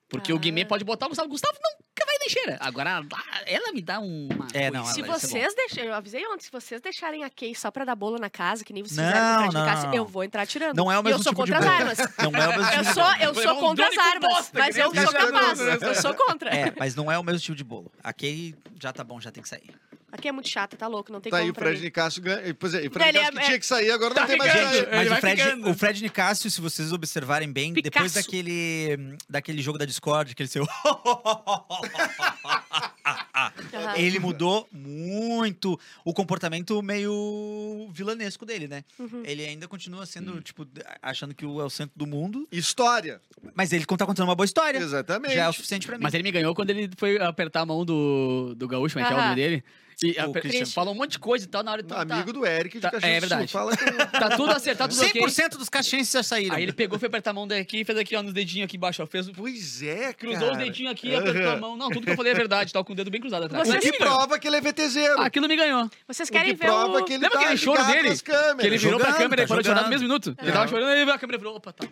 Porque 0.08 0.32
o. 0.34 0.38
Guimê 0.40 0.66
pode 0.66 0.84
botar 0.84 1.06
o 1.06 1.10
Gustavo. 1.10 1.28
O 1.28 1.32
Gustavo 1.32 1.54
nunca 1.56 2.11
cheira. 2.30 2.58
Agora, 2.60 3.00
a- 3.00 3.42
ela 3.46 3.72
me 3.74 3.82
dá 3.82 4.00
uma. 4.00 4.48
É, 4.54 4.70
não. 4.72 4.86
Se 4.86 5.02
ela- 5.02 5.16
isso 5.18 5.26
é 5.26 5.30
vocês 5.30 5.56
deixarem, 5.56 5.90
eu 5.90 5.96
avisei 5.96 6.26
ontem, 6.28 6.44
se 6.44 6.52
vocês 6.52 6.82
deixarem 6.82 7.24
a 7.24 7.30
Kay 7.30 7.56
só 7.56 7.70
pra 7.72 7.86
dar 7.86 7.96
bolo 7.96 8.18
na 8.18 8.30
casa, 8.30 8.64
que 8.64 8.74
nem 8.74 8.84
vocês 8.84 8.98
Não, 8.98 9.06
fizeram 9.06 9.26
com 9.28 9.32
o 9.34 9.38
Fred 9.42 9.54
não, 9.54 9.62
Nicásio, 9.66 9.88
não. 9.90 9.96
eu 9.96 10.06
vou 10.06 10.24
entrar 10.24 10.46
tirando. 10.46 10.76
Não 10.78 10.92
é 10.92 11.00
o 11.00 11.04
mesmo 11.04 11.20
eu 11.20 11.24
sou 11.24 11.34
tipo 11.34 11.46
de 11.46 11.52
contra 11.54 11.60
as 11.60 11.78
bolo. 11.78 11.90
armas. 11.90 11.98
Não 12.18 12.26
é 12.26 12.48
o 12.48 12.50
mesmo 12.52 12.62
Eu 12.64 12.70
tipo 12.72 12.84
de 12.84 12.94
sou, 12.94 13.14
eu 13.16 13.36
sou 13.36 13.56
contra 13.60 13.88
as 13.88 13.98
armas, 13.98 14.30
bosta, 14.32 14.60
mas 14.60 14.76
que 14.76 14.82
eu 14.82 14.94
sou 14.96 15.12
capaz. 15.14 15.60
Eu 15.82 15.96
sou 15.96 16.14
contra. 16.14 16.50
É, 16.56 16.74
mas 16.78 16.96
não 16.96 17.12
é 17.12 17.18
o 17.18 17.24
mesmo 17.24 17.40
tipo 17.40 17.56
de 17.56 17.64
bolo. 17.64 17.92
A 18.04 18.14
Kay 18.14 18.56
já 18.82 18.92
tá 18.94 19.04
bom, 19.04 19.20
já 19.22 19.32
tem 19.32 19.42
que 19.44 19.50
sair. 19.50 19.70
Aqui 20.14 20.28
é 20.28 20.32
muito 20.34 20.50
chato, 20.50 20.76
tá 20.76 20.88
louco, 20.88 21.10
não 21.10 21.22
tem 21.22 21.32
Tá 21.32 21.38
aí 21.38 21.44
como 21.44 21.52
o 21.52 21.56
pra 21.56 21.64
Fred 21.68 21.80
mim. 21.80 21.86
Nicásio 21.86 22.22
ganha. 22.22 22.54
Pois 22.60 22.74
é, 22.74 22.80
o 22.86 22.92
Fred 22.92 23.08
Ele 23.08 23.18
Nicásio 23.20 23.32
que 23.32 23.40
é- 23.40 23.46
tinha 23.46 23.60
que 23.60 23.66
sair, 23.66 23.92
agora 23.92 24.10
não 24.14 24.22
Tá 24.22 24.28
tem 24.28 24.38
mais. 24.38 24.54
Ele 24.54 24.88
Mas 24.92 25.10
o 25.10 25.16
Fred, 25.16 25.42
o 25.70 25.74
Fred 25.74 26.02
Nicásio, 26.04 26.52
se 26.52 26.60
vocês 26.60 26.92
observarem 26.92 27.50
bem, 27.50 27.72
depois 27.72 28.12
Picasso. 28.12 28.16
daquele, 28.16 29.16
daquele 29.30 29.62
jogo 29.62 29.78
da 29.78 29.86
Discord, 29.86 30.34
aquele 30.34 30.50
seu. 30.50 30.68
Ele 33.96 34.20
mudou 34.20 34.68
muito 34.72 35.80
o 36.06 36.14
comportamento 36.14 36.82
meio 36.82 37.90
vilanesco 37.92 38.46
dele, 38.46 38.68
né? 38.68 38.84
Uhum. 39.00 39.24
Ele 39.26 39.46
ainda 39.46 39.68
continua 39.68 40.06
sendo, 40.06 40.42
tipo, 40.42 40.68
achando 41.02 41.34
que 41.34 41.46
o 41.46 41.62
é 41.62 41.64
o 41.64 41.70
centro 41.70 41.94
do 41.96 42.06
mundo, 42.06 42.48
História. 42.52 43.22
mas 43.56 43.72
ele 43.74 43.86
tá 43.86 44.06
contando 44.06 44.28
uma 44.28 44.36
boa 44.36 44.46
história. 44.46 44.78
Exatamente. 44.78 45.34
Já 45.34 45.46
é 45.46 45.50
o 45.50 45.54
suficiente 45.54 45.88
pra 45.88 45.98
mim. 45.98 46.04
Mas 46.04 46.14
ele 46.14 46.24
me 46.24 46.32
ganhou 46.32 46.54
quando 46.54 46.70
ele 46.70 46.90
foi 46.98 47.18
apertar 47.20 47.62
a 47.62 47.66
mão 47.66 47.86
do, 47.86 48.54
do 48.56 48.68
gaúcho, 48.68 48.96
como 48.96 49.06
é 49.06 49.08
que 49.08 49.14
é 49.14 49.18
o 49.18 49.22
nome 49.22 49.36
dele? 49.36 49.64
E 50.04 50.18
a 50.18 50.28
O 50.28 50.32
pe- 50.34 50.42
Christian. 50.42 50.66
falou 50.66 50.94
um 50.94 50.98
monte 50.98 51.12
de 51.12 51.20
coisa 51.20 51.46
e 51.46 51.48
tal, 51.48 51.62
na 51.64 51.72
hora 51.74 51.82
então, 51.82 51.96
tá, 52.06 52.16
Amigo 52.16 52.34
do 52.34 52.46
Eric 52.46 52.78
de 52.78 52.82
Tá, 52.82 52.90
Caxias 52.92 53.12
é 53.14 53.20
do 53.20 53.28
Sul. 53.28 53.30
verdade. 53.38 53.52
Fala 53.52 53.78
com... 53.78 53.86
tá 54.20 54.36
tudo 54.36 54.52
acertado, 54.52 54.94
tudo 54.96 55.06
ok. 55.06 55.22
100% 55.22 55.50
dos 55.58 55.70
caxienses 55.70 56.12
já 56.12 56.24
saíram. 56.24 56.56
Aí 56.56 56.64
ele 56.64 56.74
pegou, 56.74 56.98
foi 56.98 57.08
apertar 57.08 57.30
a 57.30 57.34
mão 57.34 57.48
daqui 57.48 57.82
e 57.82 57.86
fez 57.86 57.98
aqui, 57.98 58.16
ó, 58.16 58.24
nos 58.24 58.34
dedinhos 58.34 58.66
aqui 58.66 58.78
embaixo, 58.78 59.04
ó. 59.04 59.06
Fez, 59.06 59.30
Pois 59.30 59.82
é, 59.84 59.96
cara. 59.98 60.14
cruzou 60.16 60.52
os 60.52 60.58
dedinhos 60.58 60.92
aqui, 60.92 61.16
apertou 61.16 61.52
a 61.52 61.56
mão. 61.58 61.78
Não, 61.78 61.90
tudo 61.90 62.06
que 62.06 62.12
eu 62.12 62.16
falei 62.16 62.32
é 62.32 62.36
verdade, 62.36 62.74
tá 62.74 62.84
com 62.84 62.94
o 62.94 62.96
dedo 62.96 63.12
bem 63.12 63.22
cruzado 63.22 63.46
atrás. 63.46 63.68
Você 63.68 63.80
que 63.80 63.98
prova 63.98 64.40
que 64.40 64.48
ele 64.48 64.56
é 64.58 64.62
VTZero. 64.62 65.22
Aquilo 65.22 65.48
me 65.48 65.56
ganhou. 65.56 65.90
Vocês 66.08 66.30
querem 66.30 66.56
que 66.56 66.60
ver 66.60 66.66
prova 66.66 67.00
o... 67.00 67.06
que 67.06 67.14
ele 67.14 67.24
Lembra 67.24 67.38
tá 67.38 67.44
aquele 67.46 67.58
choro 67.58 67.86
dele? 67.86 68.10
nas 68.10 68.22
câmeras. 68.22 68.58
Que 68.60 68.66
ele 68.68 68.78
virou 68.78 69.00
pra 69.00 69.14
câmera 69.14 69.36
tá 69.38 69.44
e 69.44 69.48
parou 69.48 69.62
de 69.62 69.68
chorar 69.70 69.84
no 69.84 69.90
mesmo 69.90 70.08
minuto. 70.08 70.36
Ele 70.42 70.52
tava 70.52 70.68
chorando 70.68 70.98
e 70.98 71.12
a 71.12 71.18
câmera 71.20 71.38
virou. 71.38 71.56
Opa, 71.56 71.72
tá. 71.74 71.88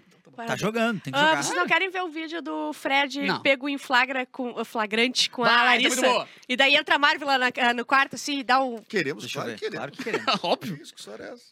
Tá 0.48 0.56
jogando, 0.56 1.00
tem 1.02 1.12
que 1.14 1.20
Ah, 1.20 1.28
jogar. 1.30 1.44
vocês 1.44 1.56
não 1.58 1.68
querem 1.68 1.90
ver 1.90 2.02
o 2.04 2.10
vídeo 2.10 2.42
do 2.42 2.72
Fred 2.74 3.22
Não. 3.24 3.42
pego 3.42 3.68
em 3.70 3.78
flagra 3.78 4.26
com, 4.26 4.64
flagrante 4.66 5.30
com 5.30 5.44
Vai, 5.44 5.52
a 5.54 5.58
tá 5.58 5.64
Larissa? 5.64 6.02
muito 6.02 6.14
boa. 6.14 6.28
e 6.48 6.56
daí 6.56 6.76
entra 6.76 6.96
a 6.96 7.00
Marvel 7.00 7.28
lá 7.28 7.38
na- 7.38 7.52
ah, 7.58 7.74
no 7.74 7.86
quarto, 7.86 8.16
assim, 8.16 8.40
e 8.40 8.44
dá 8.44 8.62
um... 8.64 8.78
Queremos, 8.84 9.24
Deixa 9.24 9.40
eu 9.40 9.44
claro 9.44 9.50
ver. 9.52 9.60
que 9.60 9.66
queremos. 9.66 9.78
Claro 9.78 9.92
que 9.92 10.04
queremos. 10.04 10.26
Óbvio. 10.44 10.80
Isso, 10.82 10.94
que 10.94 11.00
história 11.00 11.24
é 11.24 11.34
essa? 11.34 11.44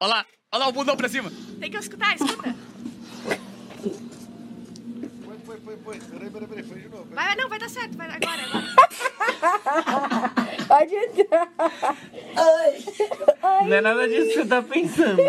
Olha 0.00 0.14
lá, 0.14 0.26
olha 0.52 0.58
lá 0.64 0.68
o 0.68 0.72
bundão 0.72 0.96
pra 0.96 1.08
cima. 1.08 1.30
Tem 1.60 1.70
que 1.70 1.76
escutar, 1.76 2.14
escuta. 2.16 2.54
Põe, 5.24 5.38
põe, 5.38 5.56
põe, 5.60 5.76
põe. 5.78 5.98
Peraí, 6.00 6.30
peraí, 6.30 6.48
peraí. 6.48 6.62
Põe 6.64 6.78
de 6.80 6.88
novo. 6.88 7.04
Vai, 7.14 7.26
vai, 7.26 7.36
não, 7.36 7.48
vai 7.48 7.58
dar 7.58 7.68
certo, 7.68 7.96
vai 7.96 8.10
agora, 8.10 8.42
agora. 8.44 8.74
Pode 10.68 10.94
entrar. 10.94 11.48
Não 13.66 13.72
é 13.76 13.80
nada 13.80 14.08
disso 14.08 14.28
que 14.28 14.34
você 14.34 14.46
tá 14.46 14.62
pensando. 14.62 15.20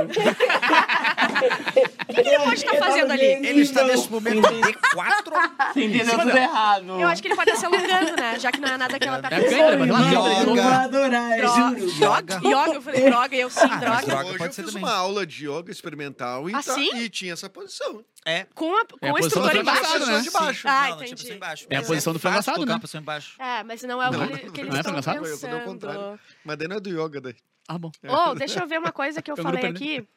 O 2.08 2.14
que, 2.16 2.24
que 2.24 2.30
ele 2.30 2.40
pode 2.44 2.56
estar 2.56 2.76
fazendo 2.78 3.12
ali? 3.12 3.26
Ele 3.26 3.62
está 3.62 3.84
nesse 3.84 4.10
momento 4.10 4.42
D4. 4.42 5.74
Você 5.74 5.84
entendeu 5.84 6.18
tudo 6.20 6.38
errado. 6.38 6.86
Eu 7.02 7.08
acho 7.08 7.22
que 7.22 7.28
ele 7.28 7.36
pode 7.36 7.50
estar 7.50 7.60
se 7.60 7.66
alongando, 7.66 8.16
né? 8.16 8.40
Já 8.40 8.52
que 8.52 8.60
não 8.62 8.70
é 8.70 8.78
nada 8.78 8.98
que 9.00 9.08
ela 9.08 9.22
tá 9.22 9.28
É 9.32 9.42
pensando. 9.42 9.86
Não, 9.86 10.08
de 10.08 10.14
novo. 10.16 10.56
vou 10.56 10.72
adorar, 10.72 11.40
juro. 11.40 11.92
Droga. 12.00 12.36
Yoga, 12.44 12.74
eu 12.76 12.82
falei 12.82 13.10
droga, 13.10 13.36
e 13.36 13.40
eu 13.42 13.50
sim, 13.50 13.68
mas 13.68 13.80
droga. 13.82 14.02
droga 14.06 14.26
Hoje 14.30 14.38
pode 14.38 14.50
eu 14.50 14.54
ser 14.54 14.64
fiz 14.64 14.74
também. 14.74 14.88
uma 14.88 14.96
aula 14.96 15.26
de 15.26 15.48
yoga 15.50 15.72
experimental 15.72 16.48
e, 16.48 16.52
tá- 16.54 16.60
Assim? 16.60 16.96
e 16.96 17.10
tinha 17.10 17.34
essa 17.34 17.50
posição. 17.50 18.04
É. 18.28 18.46
Com, 18.56 18.74
a, 18.76 18.86
com 18.86 18.98
É 19.06 19.10
a 19.10 19.20
instrutor 19.20 19.52
do 19.52 19.58
embaixo. 19.60 20.06
né? 20.06 20.20
de 20.22 20.32
baixo. 20.32 20.68
Ah, 20.68 20.82
não, 20.82 20.90
não 20.90 20.98
tinha 20.98 21.06
entendi. 21.08 21.16
pessoa 21.16 21.36
embaixo. 21.36 21.68
É 21.70 21.78
a 21.78 21.82
posição 21.84 22.14
do 22.14 22.20
fácil 22.20 22.44
frango 22.44 22.62
assado, 22.72 22.96
né? 22.96 23.00
embaixo. 23.02 23.34
É, 23.42 23.64
mas 23.64 23.84
não 23.86 24.02
é 24.02 24.10
o 24.10 24.12
Não, 24.12 24.28
que, 24.28 24.34
ele- 24.34 24.52
que 24.52 24.62
não 24.62 24.68
eles 24.70 24.76
é 24.76 24.80
estão 24.80 24.92
engraçado? 24.92 25.20
Foi 25.20 25.32
eu, 25.32 25.40
quando 25.40 25.52
é 25.52 25.56
o 25.56 25.60
pensando. 25.60 25.72
contrário. 25.74 26.20
Mas 26.44 26.58
daí 26.58 26.68
não 26.68 26.76
é 26.78 26.80
do 26.80 26.90
yoga 26.90 27.22
daí. 27.22 27.36
Ah, 27.68 27.78
bom. 27.78 27.92
Oh, 28.08 28.34
deixa 28.36 28.60
eu 28.60 28.68
ver 28.68 28.80
uma 28.80 28.92
coisa 28.92 29.22
que 29.22 29.32
eu 29.32 29.36
Eu 29.38 29.44
falei 29.44 29.64
não 29.64 29.70
aqui. 29.72 30.08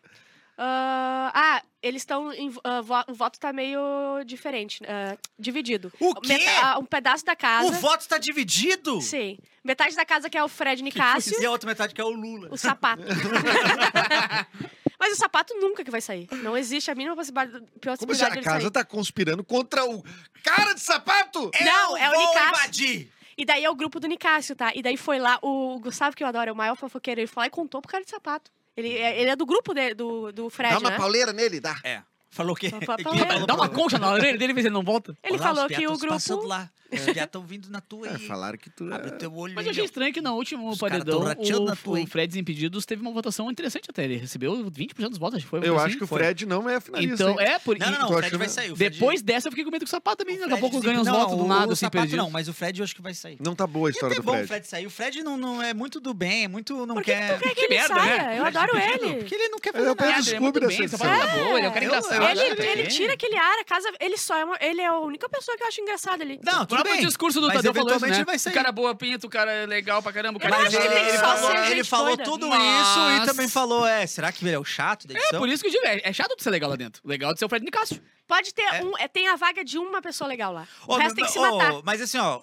Ah, 0.61 1.31
ah, 1.35 1.63
eles 1.81 2.03
estão. 2.03 2.33
em- 2.33 2.53
ah, 2.65 2.81
vo- 2.81 3.05
o 3.07 3.15
voto 3.15 3.39
tá 3.39 3.53
meio 3.53 3.79
diferente, 4.27 4.83
ah, 4.89 5.17
dividido. 5.39 5.93
O 6.01 6.15
quê? 6.21 6.37
Meta- 6.37 6.79
um 6.79 6.85
pedaço 6.85 7.25
da 7.25 7.37
casa. 7.37 7.69
O 7.69 7.73
voto 7.73 8.01
está 8.01 8.19
dividido? 8.19 9.01
Sim. 9.01 9.39
Metade 9.63 9.95
da 9.95 10.05
casa 10.05 10.29
que 10.29 10.37
é 10.37 10.43
o 10.43 10.49
Fred 10.49 10.83
Nicásio, 10.83 11.41
E 11.41 11.47
a 11.47 11.51
outra 11.53 11.69
metade 11.69 11.95
que 11.95 12.01
é 12.01 12.05
o 12.05 12.11
Lula. 12.11 12.49
o 12.51 12.57
sapato. 12.57 13.03
Mas 14.99 15.13
o 15.13 15.17
sapato 15.17 15.55
nunca 15.61 15.85
que 15.85 15.91
vai 15.93 16.01
sair. 16.01 16.27
Não 16.43 16.57
existe 16.57 16.91
a 16.91 16.95
mínima 16.95 17.15
possibilidade, 17.15 17.53
Como 17.53 17.97
se 17.97 18.05
possibilidade 18.07 18.39
a 18.41 18.43
casa 18.43 18.61
sair. 18.63 18.71
tá 18.73 18.85
conspirando 18.85 19.45
contra 19.45 19.85
o 19.85 20.03
cara 20.43 20.73
de 20.75 20.81
sapato? 20.81 21.51
Não, 21.65 21.97
Eu 21.97 21.97
é 21.99 22.11
o 22.11 22.33
invadir. 22.49 23.13
E 23.38 23.45
daí 23.45 23.64
é 23.64 23.71
o 23.71 23.75
grupo 23.76 24.00
do 24.00 24.09
Nicásio, 24.09 24.57
tá? 24.57 24.73
E 24.75 24.83
daí 24.83 24.97
foi 24.97 25.18
lá, 25.21 25.38
o 25.42 25.78
Gustavo, 25.78 26.16
que 26.16 26.25
eu 26.25 26.26
adoro, 26.26 26.50
é 26.50 26.52
o 26.52 26.57
maior 26.57 26.75
fofoqueiro, 26.75 27.21
ele 27.21 27.28
foi 27.28 27.42
lá 27.42 27.47
e 27.47 27.50
contou 27.50 27.80
pro 27.80 27.90
cara 27.92 28.02
de 28.04 28.11
sapato. 28.11 28.50
Ele, 28.76 28.92
é- 28.99 29.21
ele 29.21 29.30
é 29.30 29.37
do 29.37 29.47
grupo 29.47 29.73
de- 29.73 29.95
do, 29.95 30.33
do 30.33 30.50
Fred, 30.50 30.75
Dá 30.75 30.80
uma 30.80 30.90
né? 30.90 30.97
pauleira 30.97 31.33
nele, 31.33 31.61
dá. 31.61 31.76
É. 31.85 32.02
Falou 32.31 32.55
que... 32.55 32.71
Pauleira. 32.71 33.27
falou 33.33 33.47
Dá 33.47 33.55
uma 33.55 33.69
concha 33.69 33.99
na 33.99 34.11
orelha 34.13 34.37
dele 34.39 34.53
e 34.53 34.55
vê 34.55 34.61
se 34.63 34.69
ele 34.69 34.75
não 34.75 34.83
volta. 34.83 35.17
Ele 35.23 35.35
Olha 35.35 35.41
lá, 35.41 35.47
falou 35.49 35.67
os 35.67 35.77
que 35.77 35.87
o 35.87 36.09
passando 36.09 36.39
grupo... 36.39 36.49
lá. 36.49 36.71
Os 36.91 37.01
piatos 37.01 37.23
estão 37.25 37.43
vindo 37.43 37.69
na 37.69 37.83
tua 37.83 38.09
É, 38.09 38.13
aí. 38.13 38.27
falaram 38.27 38.57
que 38.57 38.71
tu 38.71 38.91
Abre 38.91 39.11
é... 39.11 39.13
o 39.13 39.19
teu 39.19 39.35
olho 39.37 39.55
Mas 39.55 39.67
eu 39.67 39.73
achei 39.73 39.85
estranho 39.85 40.11
que 40.11 40.23
no 40.23 40.33
último 40.35 40.71
Os 40.71 40.79
paredão, 40.79 41.21
o, 41.21 42.03
o 42.03 42.07
Fred 42.07 42.29
Desimpedidos 42.29 42.87
teve 42.87 43.03
uma 43.03 43.11
votação 43.13 43.51
interessante 43.51 43.89
até. 43.91 44.05
Ele 44.05 44.17
recebeu 44.17 44.55
20% 44.71 45.09
dos 45.11 45.19
votos, 45.19 45.43
foi. 45.43 45.59
Eu 45.59 45.63
coisa 45.65 45.77
acho 45.77 45.87
assim. 45.89 45.99
que 45.99 46.05
o 46.05 46.07
Foi. 46.07 46.19
Fred 46.21 46.47
não 46.47 46.67
é 46.67 46.81
finalista. 46.81 47.15
Então, 47.15 47.39
hein? 47.39 47.47
é, 47.47 47.59
por 47.59 47.79
Não, 47.79 47.91
não, 47.91 47.99
não. 47.99 48.11
O 48.11 48.17
Fred 48.17 48.37
vai 48.39 48.49
sair. 48.49 48.73
o 48.73 48.77
Fred- 48.77 48.95
Depois 48.99 49.21
dessa 49.21 49.49
eu 49.49 49.53
fiquei 49.53 49.67
com 49.67 49.71
medo 49.71 49.83
que 49.85 49.89
o 49.89 49.91
sapato 49.91 50.25
também, 50.25 50.37
o 50.39 50.41
daqui 50.41 50.55
a 50.55 50.57
pouco 50.57 50.81
ganha 50.81 50.99
os 51.03 51.07
votos 51.07 51.37
do 51.37 51.45
o- 51.45 51.47
nada, 51.49 51.69
o 51.69 51.73
assim, 51.73 51.81
sapato 51.81 51.99
perdidos. 52.05 52.25
não, 52.25 52.31
mas 52.31 52.49
o 52.49 52.55
Fred 52.55 52.79
eu 52.81 52.85
acho 52.85 52.95
que 52.95 53.03
vai 53.03 53.13
sair. 53.13 53.37
Não 53.39 53.55
tá 53.55 53.67
boa 53.67 53.89
a 53.89 53.91
É 53.91 53.93
história 53.93 54.17
do 54.17 54.23
bom 54.23 54.33
Fred. 54.33 54.45
o 54.45 54.49
Fred 54.49 54.67
sair. 54.67 54.87
O 54.87 54.91
Fred 54.91 55.23
não, 55.23 55.37
não 55.37 55.62
é 55.62 55.75
muito 55.75 56.01
do 56.01 56.14
bem, 56.14 56.45
é 56.45 56.49
muito. 56.49 56.87
Não 56.87 57.03
quer. 57.03 57.38
que 57.55 57.69
merda, 57.69 57.95
saia? 57.97 58.17
né? 58.29 58.38
Eu 58.38 58.47
adoro 58.47 58.73
ele. 58.79 59.17
Porque 59.19 59.35
ele 59.35 59.49
não 59.51 59.59
quer 59.59 59.71
é 59.71 59.73
fazer 59.73 59.91
o 59.91 59.95
nada. 59.95 60.19
Ele 60.21 60.37
é 60.37 60.41
muito 60.41 60.59
Scooby 60.59 60.75
é 60.75 60.88
bom, 60.88 61.59
ele 61.59 61.67
é 61.67 61.69
um 61.69 61.73
cara 61.75 61.85
engraçado. 61.85 62.17
Ele, 62.24 62.40
ele 62.70 62.83
é. 62.83 62.87
tira 62.87 63.12
aquele 63.14 63.37
ar, 63.37 63.59
a 63.61 63.64
casa. 63.64 63.90
Ele 64.00 64.16
só 64.16 64.37
é 64.37 64.44
uma, 64.44 64.57
Ele 64.61 64.81
é 64.81 64.87
a 64.87 64.98
única 64.98 65.28
pessoa 65.28 65.57
que 65.57 65.62
eu 65.62 65.68
acho 65.68 65.81
engraçada 65.81 66.22
ali. 66.22 66.38
Não, 66.42 66.52
O 66.62 66.66
tudo 66.66 66.68
próprio 66.76 66.96
bem. 66.96 67.07
discurso 67.07 67.40
do 67.40 67.46
mas 67.46 67.57
Tadeu 67.57 67.72
falou 67.74 67.88
isso, 67.88 67.96
eventualmente 67.96 68.12
né? 68.12 68.18
ele 68.18 68.24
vai 68.26 68.37
O 68.37 68.40
sair. 68.40 68.52
cara 68.54 68.72
boa 68.72 68.94
pinta, 68.94 69.26
o 69.26 69.31
cara 69.31 69.50
é 69.52 69.66
legal 69.66 70.02
pra 70.02 70.12
caramba, 70.12 70.38
o 70.38 70.42
Eu 70.42 70.50
cara 70.50 70.62
acho 70.66 70.76
é 70.76 70.81
que 70.81 70.87
ele, 70.87 70.94
tem 70.94 71.04
que 71.04 71.09
ele 71.11 71.18
falou, 71.18 71.54
ele 71.66 71.85
falou 71.85 72.16
tudo 72.16 72.48
Mas- 72.48 72.87
isso 72.88 73.11
e 73.22 73.26
também 73.26 73.48
falou, 73.48 73.87
é, 73.87 74.07
será 74.07 74.31
que 74.33 74.44
ele 74.44 74.54
é 74.54 74.59
o 74.59 74.64
chato 74.64 75.07
da 75.07 75.14
É, 75.14 75.18
edição? 75.18 75.38
por 75.38 75.48
isso 75.48 75.62
que 75.62 75.68
eu 75.68 75.72
digo, 75.72 75.87
é, 75.87 76.00
é 76.04 76.12
chato 76.12 76.37
de 76.37 76.42
ser 76.42 76.50
legal 76.50 76.70
lá 76.70 76.76
dentro. 76.76 77.00
O 77.04 77.09
legal 77.09 77.31
é 77.31 77.35
de 77.35 77.38
ser 77.38 77.44
o 77.44 77.48
Fred 77.48 77.64
Nicásio. 77.64 78.00
Pode 78.26 78.52
ter 78.52 78.62
um. 78.85 78.92
é, 78.98 79.09
Tem 79.09 79.26
a 79.28 79.37
vaga 79.37 79.64
de 79.64 79.78
uma 79.78 80.02
pessoa 80.02 80.28
legal 80.28 80.52
lá. 80.52 80.68
O 80.87 80.92
Ô, 80.92 80.96
resto 80.98 81.14
tem 81.16 81.24
que 81.24 81.31
se 81.33 81.38
ô, 81.38 81.57
matar. 81.57 81.81
Mas 81.83 82.02
assim, 82.02 82.18
ó. 82.18 82.40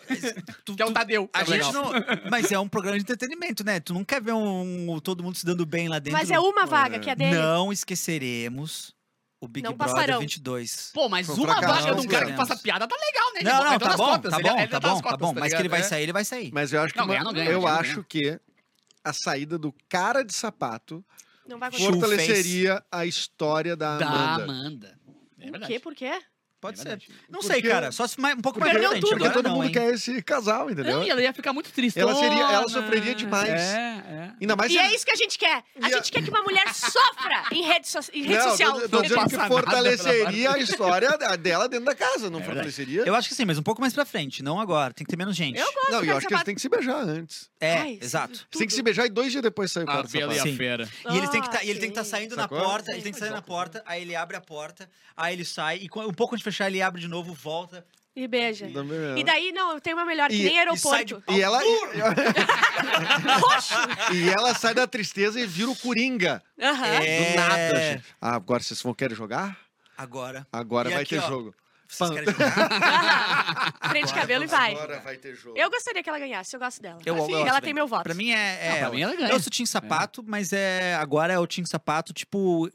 tu- 0.66 0.76
Que 0.76 0.82
é 0.82 0.86
o 0.86 0.92
Tadeu. 0.92 1.30
A 1.32 1.42
é 1.44 1.46
gente 1.46 1.58
legal. 1.68 1.74
não. 1.74 1.92
Mas 2.32 2.52
é 2.52 2.58
um 2.58 2.68
programa 2.68 2.98
de 2.98 3.04
entretenimento, 3.04 3.64
né? 3.64 3.80
Tu 3.80 3.94
não 3.94 4.04
quer 4.04 4.20
ver 4.20 4.34
um, 4.34 5.00
todo 5.00 5.22
mundo 5.24 5.38
se 5.38 5.46
dando 5.46 5.64
bem 5.64 5.88
lá 5.88 6.00
dentro. 6.00 6.18
Mas 6.18 6.32
é 6.32 6.40
uma 6.40 6.66
vaga 6.66 6.98
que 6.98 7.08
é 7.08 7.16
dele. 7.16 7.36
Não 7.36 7.72
esqueceremos 7.72 8.95
o 9.46 9.48
Big 9.48 9.64
Não 9.64 9.74
Brother 9.74 9.96
passarão. 9.96 10.20
22. 10.20 10.92
Pô, 10.94 11.08
mas 11.10 11.26
Foi 11.28 11.36
um 11.36 11.44
uma 11.44 11.56
vaga 11.62 11.66
de 11.66 11.78
um 11.78 11.84
cara 11.84 11.96
que 11.98 12.06
esperemos. 12.06 12.36
faça 12.48 12.58
piada 12.62 12.88
tá 12.88 12.96
legal, 12.96 13.34
né? 13.34 13.42
Não, 13.44 13.72
não, 13.72 13.80
tá 13.80 13.98
bom, 13.98 14.06
cotas, 14.06 14.32
tá 14.32 14.40
ele- 14.40 14.50
bom, 14.50 14.58
ele 14.58 14.68
tá 14.68 14.78
entrou 14.78 14.92
nas 14.94 15.02
bom, 15.02 15.10
tá 15.10 15.18
bom. 15.18 15.34
Mas 15.34 15.54
que 15.54 15.62
ele 15.62 15.70
vai 15.70 15.84
sair, 15.84 16.04
ele 16.04 16.14
vai 16.14 16.26
sair. 16.26 16.52
Mas 16.54 16.74
eu 16.74 16.82
acho 16.82 16.94
que, 16.94 17.00
Não, 17.00 17.08
ganhar 17.08 17.24
não 17.24 17.34
ganha, 17.34 17.50
eu 17.50 17.62
ganhar 17.62 17.74
não 17.74 17.80
acho 17.80 18.04
que 18.04 18.40
a 19.04 19.14
saída 19.14 19.58
do 19.58 19.74
cara 19.88 20.24
de 20.24 20.34
sapato 20.34 21.04
fortaleceria 21.78 22.84
a 22.92 23.06
história 23.06 23.76
da 23.76 23.98
Da 23.98 24.08
Amanda. 24.08 24.44
Amanda. 24.44 25.00
É 25.40 25.44
Por 25.46 25.52
verdade. 25.52 25.74
quê? 25.74 25.80
Por 25.80 25.96
quê? 25.96 26.20
Pode 26.62 26.80
É 26.80 26.84
ser. 26.84 26.90
verdade. 26.90 27.10
Não 27.30 27.40
Porque- 27.42 27.54
sei, 27.54 27.62
cara. 27.62 27.92
Só 27.92 28.08
se 28.08 28.20
mais, 28.20 28.36
um 28.36 28.42
pouco 28.42 28.60
mais 28.60 28.72
pra 28.72 28.90
frente. 28.90 29.02
tudo. 29.02 29.18
Porque 29.18 29.30
todo 29.34 29.48
não, 29.48 29.56
mundo 29.56 29.66
hein? 29.66 29.72
quer 29.72 29.94
esse 29.94 30.22
casal, 30.24 30.70
entendeu? 30.70 30.96
Não, 30.98 31.04
e 31.04 31.10
ela 31.10 31.22
ia 31.22 31.32
ficar 31.34 31.54
muito 31.54 31.72
triste. 31.72 32.00
Ela 32.00 32.16
seria- 32.16 32.52
ela 32.52 32.68
sofreria 32.68 33.14
demais. 33.14 33.50
É, 33.50 33.54
é. 34.08 34.32
Ainda 34.42 34.56
mais 34.56 34.72
E 34.72 34.76
se 34.76 34.80
é 34.80 34.96
isso 34.96 35.06
que 35.06 35.12
a 35.12 35.16
gente 35.16 35.38
quer. 35.38 35.64
A 35.82 35.90
E 35.90 35.94
a- 35.94 35.98
gente 35.98 36.12
quer 36.12 36.24
que 36.24 36.30
uma 36.30 36.42
mulher 36.42 36.66
sofra 36.74 37.44
em 37.52 37.62
rede, 37.64 37.88
so- 37.88 38.00
em 38.14 38.24
rede 38.24 38.38
não, 38.40 38.50
social. 38.50 38.80
tô, 38.82 38.90
tô 38.90 39.02
dizendo 39.04 39.30
que 39.30 39.38
fortaleceria 39.48 40.52
a 40.54 40.58
história 40.60 41.18
dela 41.38 41.68
dentro 41.70 41.86
da 41.86 41.96
casa, 41.96 42.30
não 42.30 42.40
É 42.40 42.44
fortaleceria? 42.44 43.04
Eu 43.06 43.14
acho 43.16 43.30
que 43.30 43.36
sim, 43.36 43.46
mas 43.46 43.58
um 43.58 43.64
pouco 43.64 43.82
mais 43.82 43.94
pra 43.94 44.06
frente, 44.06 44.42
não 44.42 44.60
agora. 44.60 44.94
Tem 44.94 45.06
que 45.06 45.10
ter 45.12 45.18
menos 45.18 45.36
gente. 45.36 45.60
Eu 45.60 45.66
gosto 45.66 45.92
Não, 45.92 46.04
e 46.04 46.08
eu 46.08 46.18
acho 46.18 46.28
que 46.28 46.34
eles 46.34 46.44
têm 46.44 46.56
que 46.56 46.62
se 46.62 46.70
beijar 46.70 46.98
antes. 47.04 47.50
É, 47.60 47.78
Ai, 47.78 48.00
exato. 48.02 48.34
tudo. 48.50 48.58
Tem 48.60 48.68
que 48.68 48.74
se 48.74 48.82
beijar 48.82 49.06
e 49.06 49.10
dois 49.10 49.32
dias 49.32 49.44
depois 49.44 49.72
sair 49.72 49.84
o 49.84 49.90
A 49.90 49.94
cara 49.94 50.04
do 50.04 50.10
Bela 50.10 50.34
e 50.36 50.40
a. 50.40 50.56
Fera. 50.56 50.90
E 51.12 51.18
ele 51.18 51.28
tem 51.28 51.42
que 51.42 51.50
tá, 51.52 51.60
Ah, 51.60 51.64
e 51.64 51.70
ele 51.70 51.80
tem 51.80 51.90
que 51.90 52.00
estar 52.00 52.04
sim. 52.04 52.10
saindo 52.12 52.36
Sacou? 52.36 52.58
na 52.58 52.64
porta, 52.64 52.92
ele 52.92 53.02
tem 53.02 53.12
que 53.12 53.20
sair 53.20 53.30
na 53.32 53.42
porta, 53.42 53.84
aí 53.86 54.02
ele 54.02 54.16
abre 54.16 54.38
a 54.38 54.42
porta, 54.42 54.90
aí 55.18 55.34
ele 55.34 55.44
sai, 55.46 55.78
e 55.80 55.90
um 56.02 56.14
pouco 56.14 56.38
de 56.38 56.44
fechar, 56.46 56.68
ele 56.68 56.82
abre 56.82 57.02
de 57.02 57.08
novo, 57.08 57.34
volta. 57.34 57.86
E 58.16 58.28
beija. 58.30 58.66
É. 58.68 59.20
E 59.20 59.24
daí, 59.26 59.52
não, 59.52 59.74
eu 59.74 59.82
tenho 59.82 59.98
uma 59.98 60.06
melhor, 60.06 60.30
que 60.30 60.36
E- 60.38 60.44
nem 60.46 60.74
e 60.74 60.78
sai 60.78 61.04
de 61.04 61.14
aeroporto. 61.16 61.34
E 61.34 61.42
ela, 61.42 61.60
Roxo! 63.42 63.74
e 64.14 64.30
ela 64.30 64.54
sai 64.54 64.74
da 64.74 64.88
tristeza 64.88 65.40
e 65.40 65.46
vira 65.46 65.70
o 65.70 65.76
Coringa. 65.76 66.42
Aham. 66.62 66.86
É. 66.86 67.32
Do 67.32 67.36
nada, 67.36 67.76
gente. 67.92 68.06
Ah, 68.22 68.36
agora 68.36 68.64
vocês 68.64 68.82
vão 68.82 68.94
querer 68.94 69.16
jogar? 69.16 69.58
Agora. 69.98 70.48
Agora 70.52 70.90
E 70.90 70.94
vai 70.94 71.04
aqui, 71.04 71.16
ter 71.16 71.24
ó. 71.24 71.28
jogo. 71.28 71.54
Vocês 71.88 72.10
Pam. 72.10 72.16
querem 72.16 72.32
jogar? 72.34 73.74
Frente 73.90 74.08
de 74.08 74.14
cabelo 74.14 74.44
e 74.44 74.48
vai. 74.48 74.72
Agora 74.74 75.00
vai 75.02 75.18
ter 75.18 75.36
jogo. 75.36 75.58
Eu 75.58 75.70
gostaria 75.70 76.02
que 76.02 76.10
ela 76.10 76.18
ganhasse, 76.20 76.56
eu 76.56 76.60
gosto 76.60 76.82
dela. 76.82 77.00
Eu- 77.06 77.16
eu 77.18 77.26
Sim, 77.26 77.32
gosto 77.34 77.48
ela 77.48 77.60
bem. 77.60 77.66
tem 77.66 77.74
meu 77.74 77.88
voto. 77.88 78.04
Pra 78.04 78.14
mim 78.14 78.32
é. 78.32 78.36
é 78.62 78.72
Ah, 78.72 78.80
pra 78.80 78.90
mim 78.92 79.02
ela 79.02 79.16
ganha. 79.16 79.30
Eu 79.32 79.40
sou 79.40 79.52
Team 79.52 79.66
Sapato, 79.66 80.24
mas 80.26 80.52
é. 80.52 80.96
Agora 80.96 81.32
é 81.34 81.40
o 81.40 81.46
Team 81.46 81.66
Sapato, 81.66 82.14
tipo. 82.14 82.70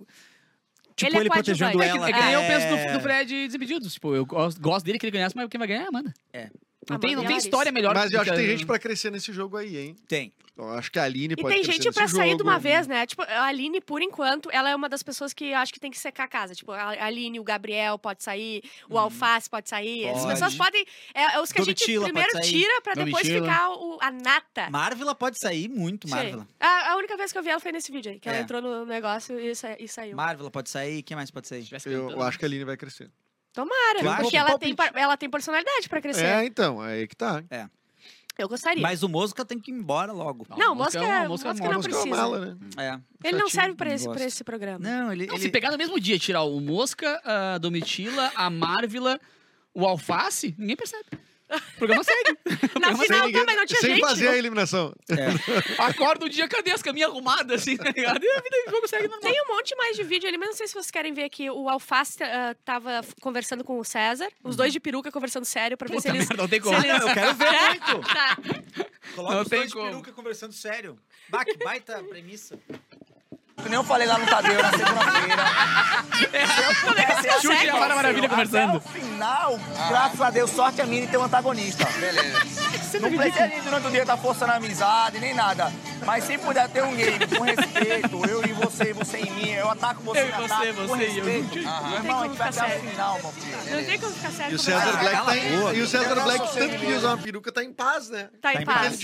Tipo, 1.06 1.12
Ele 1.12 1.18
ele, 1.22 1.28
é 1.28 1.30
protegendo 1.32 1.72
coadjuvante. 1.72 1.86
É 1.86 1.96
ela. 1.96 2.06
que, 2.06 2.12
é 2.12 2.18
que 2.18 2.24
nem 2.24 2.34
eu 2.34 2.40
penso 2.40 2.66
é- 2.66 2.86
do, 2.86 2.92
do 2.92 3.00
Fred 3.00 3.46
Desimpedidos. 3.46 3.94
Tipo, 3.94 4.14
eu 4.14 4.26
gosto, 4.26 4.60
gosto 4.60 4.84
dele 4.84 4.98
que 4.98 5.06
ele 5.06 5.12
ganhasse, 5.12 5.34
mas 5.36 5.48
quem 5.48 5.58
vai 5.58 5.68
ganhar 5.68 5.82
é 5.82 5.84
a 5.84 5.88
Amanda. 5.88 6.14
É. 6.32 6.50
Não 6.90 6.98
tem, 6.98 7.16
não 7.16 7.24
e 7.24 7.26
tem 7.26 7.37
história 7.37 7.72
melhor 7.72 7.94
Mas 7.94 8.12
eu 8.12 8.20
acho 8.20 8.31
que 8.31 8.37
tem 8.37 8.46
gente 8.48 8.66
pra 8.66 8.79
crescer 8.79 9.11
nesse 9.11 9.33
jogo 9.33 9.57
aí, 9.57 9.76
hein? 9.76 9.96
Tem. 10.09 10.33
Eu 10.59 10.68
acho 10.72 10.92
que 10.92 10.98
a 10.98 11.05
Aline 11.05 11.33
E 11.33 11.37
pode 11.40 11.55
tem 11.55 11.62
crescer 11.64 11.83
gente 11.85 11.94
pra 11.94 12.07
sair 12.07 12.33
de 12.33 12.38
jogo. 12.38 12.42
uma 12.44 12.59
vez, 12.59 12.87
né? 12.87 13.07
Tipo, 13.07 13.22
a 13.22 13.44
Aline, 13.44 13.81
por 13.81 14.03
enquanto, 14.03 14.50
ela 14.53 14.68
é 14.68 14.76
uma 14.76 14.90
das 14.90 15.03
pessoas 15.03 15.33
que 15.33 15.46
eu 15.46 15.57
acho 15.57 15.72
que 15.72 15.81
tem 15.81 15.90
que 15.90 15.98
secar 15.98 16.24
a 16.24 16.29
casa. 16.29 16.55
Tipo, 16.55 16.72
a 16.72 17.03
Aline, 17.03 17.40
o 17.40 17.44
Gabriel 17.44 17.98
pode 17.98 18.22
sair, 18.22 18.62
o 18.87 18.98
Alface 18.98 19.48
pode 19.48 19.70
sair. 19.70 20.12
Pode. 20.12 20.26
pessoas 20.26 20.55
podem. 20.55 20.85
É, 21.14 21.37
é 21.37 21.40
os 21.40 21.50
que 21.50 21.62
a 21.62 21.64
gente 21.64 21.79
Domitila 21.79 22.05
primeiro 22.05 22.40
tira 22.42 22.81
pra 22.83 22.92
depois 22.94 23.26
Domitila. 23.26 23.46
ficar 23.48 23.70
o- 23.70 23.98
a 24.03 24.11
nata. 24.11 24.68
Marvila 24.70 25.14
pode 25.14 25.38
sair 25.38 25.66
muito. 25.66 26.07
Marvila. 26.11 26.46
A, 26.59 26.92
a 26.92 26.96
única 26.96 27.16
vez 27.16 27.33
que 27.33 27.38
eu 27.38 27.42
vi 27.42 27.48
ela 27.48 27.61
foi 27.61 27.72
nesse 27.72 27.90
vídeo 27.90 28.12
aí, 28.12 28.20
que 28.20 28.29
ela 28.29 28.37
É. 28.37 28.42
entrou 28.42 28.61
no 28.61 28.85
negócio 28.85 29.40
e, 29.40 29.55
sa- 29.55 29.76
e 29.79 29.88
saiu. 29.88 30.14
Marvila 30.14 30.50
pode 30.50 30.68
sair, 30.68 31.03
quem 31.03 31.16
mais 31.16 31.31
pode 31.31 31.48
sair? 31.48 31.66
Eu, 31.87 32.11
eu 32.11 32.22
acho 32.22 32.38
que 32.38 32.44
a 32.44 32.48
Aline 32.48 32.64
vai 32.64 32.76
crescer. 32.76 33.11
Tomara, 33.52 34.00
acha? 34.00 34.22
porque 34.22 34.36
ela 34.36 34.58
tem, 34.58 34.74
par- 34.74 34.92
ela 34.94 35.16
tem 35.16 35.28
personalidade 35.28 35.88
pra 35.88 36.00
crescer. 36.00 36.24
É, 36.24 36.44
então, 36.44 36.80
aí 36.80 37.06
que 37.06 37.16
tá. 37.16 37.42
Eu 38.38 38.48
gostaria. 38.48 38.82
Mas 38.82 39.02
o 39.02 39.08
Mosca 39.08 39.44
tem 39.44 39.58
que 39.58 39.70
ir 39.70 39.74
embora 39.74 40.12
logo. 40.12 40.46
Não, 40.56 40.74
mosca 40.74 40.98
mosca, 40.98 41.14
é 41.14 41.28
mosca, 41.28 41.48
mosca 41.48 41.64
é 41.64 41.66
não 41.66 41.72
é 41.72 41.76
uma 41.76 41.82
precisa. 41.82 42.08
mala, 42.16 42.38
né? 42.46 42.56
É. 42.78 43.28
Ele 43.28 43.36
não 43.38 43.48
Chatinho, 43.48 43.50
serve 43.50 43.74
pra 43.74 43.94
esse, 43.94 44.06
gosto. 44.06 44.16
pra 44.16 44.26
esse 44.26 44.44
programa. 44.44 44.78
Não, 44.78 45.12
ele. 45.12 45.26
Não, 45.26 45.34
ele... 45.34 45.42
se 45.42 45.50
pegar 45.50 45.70
no 45.70 45.76
mesmo 45.76 46.00
dia, 46.00 46.18
tirar 46.18 46.42
o 46.44 46.58
Mosca, 46.58 47.20
a 47.22 47.58
Domitila, 47.58 48.32
a 48.34 48.48
Marvila, 48.48 49.20
o 49.74 49.84
Alface, 49.86 50.54
ninguém 50.56 50.76
percebe. 50.76 51.04
O 51.50 51.76
programa 51.78 52.04
segue. 52.04 52.38
Na 52.80 52.96
final 52.96 53.26
ninguém- 53.26 53.40
também 53.40 53.56
não 53.56 53.66
tinha 53.66 53.80
sem 53.80 53.90
gente. 53.96 54.00
fazer 54.00 54.28
a 54.28 54.36
eliminação. 54.36 54.94
Acorda 55.78 56.26
um 56.26 56.28
dia, 56.28 56.46
cadê 56.48 56.70
as 56.70 56.82
caminhas 56.82 57.10
arrumadas, 57.10 57.62
assim, 57.62 57.76
tá 57.76 57.90
ligado? 57.90 58.22
E 58.22 58.28
a 58.30 58.40
vida 58.40 58.56
do 58.66 58.70
jogo 58.70 58.88
segue 58.88 59.08
normal. 59.08 59.20
Tem 59.32 59.42
um 59.42 59.54
monte 59.54 59.74
mais 59.76 59.96
de 59.96 60.02
vídeo 60.04 60.28
ali, 60.28 60.38
mas 60.38 60.48
não 60.50 60.56
sei 60.56 60.66
se 60.68 60.74
vocês 60.74 60.90
querem 60.90 61.12
ver 61.12 61.24
aqui. 61.24 61.50
O 61.50 61.68
Alface 61.68 62.22
ah, 62.22 62.54
tava 62.64 63.00
conversando 63.20 63.64
com 63.64 63.78
o 63.78 63.84
César, 63.84 64.28
os 64.44 64.56
dois 64.56 64.72
de 64.72 64.80
peruca 64.80 65.10
conversando 65.10 65.44
sério 65.44 65.76
pra 65.76 65.88
ver 65.88 65.94
Puta 65.96 66.02
se 66.02 66.08
eles. 66.16 66.28
merda, 66.28 66.42
não 66.42 66.48
tem 66.48 66.60
como. 66.60 66.76
eles- 66.76 67.02
Eu 67.02 67.14
quero 67.14 67.34
ver 67.34 67.44
É? 67.46 67.68
muito. 67.68 68.00
Tá. 68.08 68.36
Coloca 69.14 69.34
Não 69.34 69.42
os 69.42 69.48
dois 69.48 69.68
de 69.68 69.72
como. 69.74 69.86
peruca 69.88 70.12
conversando 70.12 70.52
sério. 70.52 70.98
Bah, 71.28 71.44
que 71.44 71.56
baita 71.56 72.02
premissa. 72.04 72.58
Que 73.61 73.68
nem 73.68 73.77
eu 73.77 73.85
falei 73.85 74.07
lá 74.07 74.18
no 74.18 74.27
Tadeu 74.27 74.62
na 74.62 74.70
segunda-feira. 74.70 75.44
Se 76.20 76.62
eu 76.62 76.88
pudesse 76.88 77.40
Chute 77.40 77.57
Chute 77.57 77.68
a 77.70 77.77
Mara 77.77 77.94
Maravilha 77.94 78.27
Até 78.27 78.37
conversando. 78.37 78.77
o 78.79 78.81
final, 78.81 79.59
graças 79.88 80.20
a 80.20 80.31
Deus, 80.31 80.51
sorte 80.51 80.81
a 80.81 80.87
minha 80.87 81.03
de 81.03 81.09
ter 81.09 81.18
um 81.18 81.25
antagonista. 81.25 81.85
Beleza. 81.99 82.40
Não 83.01 83.09
de 83.09 83.61
durante 83.62 83.87
o 83.87 83.90
dia 83.90 84.03
estar 84.03 84.16
forçando 84.16 84.53
a 84.53 84.57
amizade, 84.57 85.20
nem 85.20 85.33
nada. 85.35 85.73
Mas 86.05 86.25
se 86.25 86.38
puder 86.38 86.68
ter 86.68 86.83
um 86.83 86.94
game 86.94 87.27
com 87.27 87.44
respeito, 87.44 88.19
eu 89.70 89.72
ataco 89.72 90.02
você, 90.02 90.20
Eu 90.20 90.22
e 90.22 90.26
me 90.26 90.33
você, 90.33 90.44
ataco, 90.44 90.74
com 90.74 90.87
você 90.87 91.09
e 91.11 91.18
eu 91.18 91.24
juntinho. 91.24 91.64
Meu 91.64 91.72
Não 91.72 91.90
tem 91.90 91.94
irmão, 91.96 92.18
a 92.18 92.22
como 92.22 92.28
gente 92.28 92.38
vai 92.38 92.48
até 92.48 92.76
o 92.76 92.80
final, 92.80 93.20
meu 93.20 93.33
filho. 93.33 93.76
Não 93.76 93.85
tem 93.85 93.98
como 94.00 94.12
ficar 94.14 94.30
sério. 94.30 94.52
E 94.52 94.54
o 94.54 94.59
César 94.59 94.90
você. 94.90 94.98
Black 94.98 95.26
tá 95.26 95.37
em, 95.37 95.76
e 95.76 95.80
o 95.80 95.87
César 95.87 96.20
Black, 96.20 96.54
tanto 96.54 96.78
que 96.78 96.87
usa 96.87 97.06
uma 97.09 97.18
peruca, 97.18 97.52
tá 97.52 97.64
em 97.64 97.72
paz, 97.72 98.11
né? 98.11 98.28
Tá 98.40 98.54
em 98.54 98.64
paz. 98.64 99.00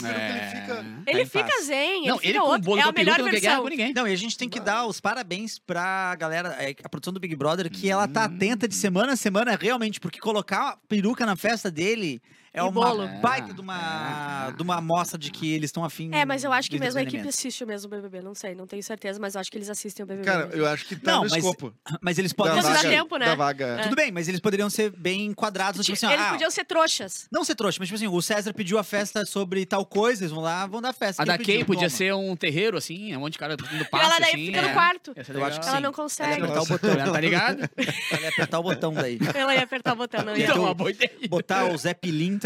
ele 1.07 1.27
fica... 1.27 1.63
Zen, 1.63 2.07
Não, 2.07 2.17
ele 2.17 2.21
fica 2.21 2.41
com 2.41 2.47
o 2.47 2.51
outro. 2.51 2.63
bolo 2.65 2.81
É 2.81 2.85
a 2.85 2.93
peruca 2.93 3.01
melhor 3.01 3.19
não 3.19 3.25
quer 3.31 3.41
guerra 3.41 3.55
versão. 3.55 3.63
com 3.63 3.69
ninguém. 3.69 3.93
Não, 3.95 4.09
e 4.09 4.13
a 4.13 4.17
gente 4.17 4.37
tem 4.37 4.49
que 4.49 4.61
dar 4.61 4.87
os 4.87 5.01
parabéns 5.01 5.59
pra 5.59 6.15
galera, 6.17 6.57
é, 6.59 6.75
a 6.83 6.89
produção 6.89 7.13
do 7.13 7.21
Big 7.21 7.35
Brother, 7.35 7.71
que 7.71 7.89
ela 7.89 8.07
tá 8.07 8.25
atenta 8.25 8.69
de 8.69 8.75
semana 8.75 9.13
a 9.13 9.17
semana, 9.17 9.57
realmente, 9.61 10.01
porque 10.01 10.19
colocar 10.19 10.69
a 10.71 10.77
peruca 10.89 11.25
na 11.25 11.37
festa 11.37 11.71
dele 11.71 12.21
é 12.57 12.61
E 12.61 12.63
uma 12.63 12.73
bolo. 12.73 13.07
baita 13.21 13.53
de 13.53 13.61
uma, 13.61 14.51
de 14.57 14.63
uma 14.63 14.77
amostra 14.77 15.19
de 15.19 15.31
que 15.31 15.53
eles 15.53 15.69
estão 15.69 15.85
afim 15.85 16.11
É, 16.13 16.25
mas 16.25 16.43
eu 16.43 16.53
acho 16.53 16.71
que 16.71 16.77
do 16.79 16.81
mesmo 16.81 16.99
a 16.99 17.03
equipe 17.03 17.29
assiste 17.29 17.63
o 17.63 17.67
mesmo 17.67 17.89
BBB. 17.89 18.23
Não 18.23 18.35
sei, 18.35 18.55
não 18.55 18.67
tenho 18.67 18.83
certeza, 18.83 19.21
mas 19.21 19.35
eu 19.35 19.41
acho 19.41 19.51
que 19.51 19.59
eles 19.59 19.69
assistem 19.69 20.05
o 20.05 20.07
BBB. 20.07 20.25
Cara, 20.27 20.47
mesmo. 20.47 20.61
eu 20.63 20.67
acho 20.67 20.87
que 20.87 20.97
tá 20.97 21.13
Não, 21.13 21.25
no 21.25 21.31
mas- 21.31 21.45
escopo. 21.45 21.73
Mas 22.01 22.19
eles 22.19 22.33
podem... 22.33 22.61
Vaga, 22.63 22.81
tempo, 22.89 23.17
né? 23.17 23.27
Da 23.27 23.35
vaga. 23.35 23.67
É. 23.67 23.83
Tudo 23.85 23.97
bem, 23.97 24.11
mas 24.11 24.29
eles 24.29 24.41
poderiam 24.41 24.69
ser 24.71 24.91
bem 24.91 25.27
enquadrados, 25.27 25.85
tipo 25.85 25.95
assim, 25.97 26.07
Eles 26.13 26.27
ah, 26.27 26.31
podiam 26.31 26.51
ser 26.51 26.65
trouxas. 26.65 27.29
não 27.31 27.45
ser 27.45 27.55
trouxa, 27.55 27.79
mas 27.81 27.89
tipo 27.89 27.97
assim, 27.97 28.07
o 28.09 28.23
César 28.23 28.53
pediu 28.55 28.79
a 28.79 28.83
festa 28.85 29.25
sobre 29.27 29.65
tal 29.67 29.85
coisa, 29.85 30.23
eles 30.23 30.33
vão 30.33 30.43
lá, 30.43 30.67
vão 30.67 30.81
dar 30.81 30.93
festa. 30.93 31.23
A 31.23 31.25
da 31.25 31.39
Kay 31.39 31.65
podia 31.65 31.91
ser 31.91 32.15
um 32.15 32.35
terreiro, 32.35 32.77
assim, 32.77 33.13
é 33.13 33.17
um 33.17 33.21
monte 33.21 33.33
de 33.35 33.39
cara 33.39 33.55
indo 33.55 33.65
E 33.83 33.85
passe, 33.85 34.05
ela 34.05 34.19
daí 34.19 34.31
assim. 34.33 34.47
fica 34.47 34.63
no 34.63 34.69
é. 34.69 34.73
quarto. 34.73 35.13
Ia 35.17 35.25
ser 35.25 35.35
Eu 35.37 35.45
acho 35.45 35.61
que 35.61 35.67
legal. 35.67 35.69
Ela 35.69 35.77
sim. 35.77 35.83
não 35.83 35.89
Ela 35.89 35.93
consegue. 35.93 36.31
ia 36.31 36.45
apertar 36.45 36.63
o 36.63 36.67
botão, 36.67 37.13
tá 37.13 37.21
ligado? 37.21 37.71
ela 38.11 38.21
ia 38.23 38.29
apertar 38.29 38.59
o 38.59 38.63
botão 38.63 38.93
daí. 38.95 39.19
Ela 39.35 39.55
ia 39.55 39.63
apertar 39.63 39.93
o 39.93 39.97
botão, 39.97 40.25
não 40.25 40.37
ia. 40.37 40.45
Então, 40.45 40.89
ideia. 40.89 41.11
Botar 41.29 41.65
o 41.67 41.77
Zé 41.77 41.95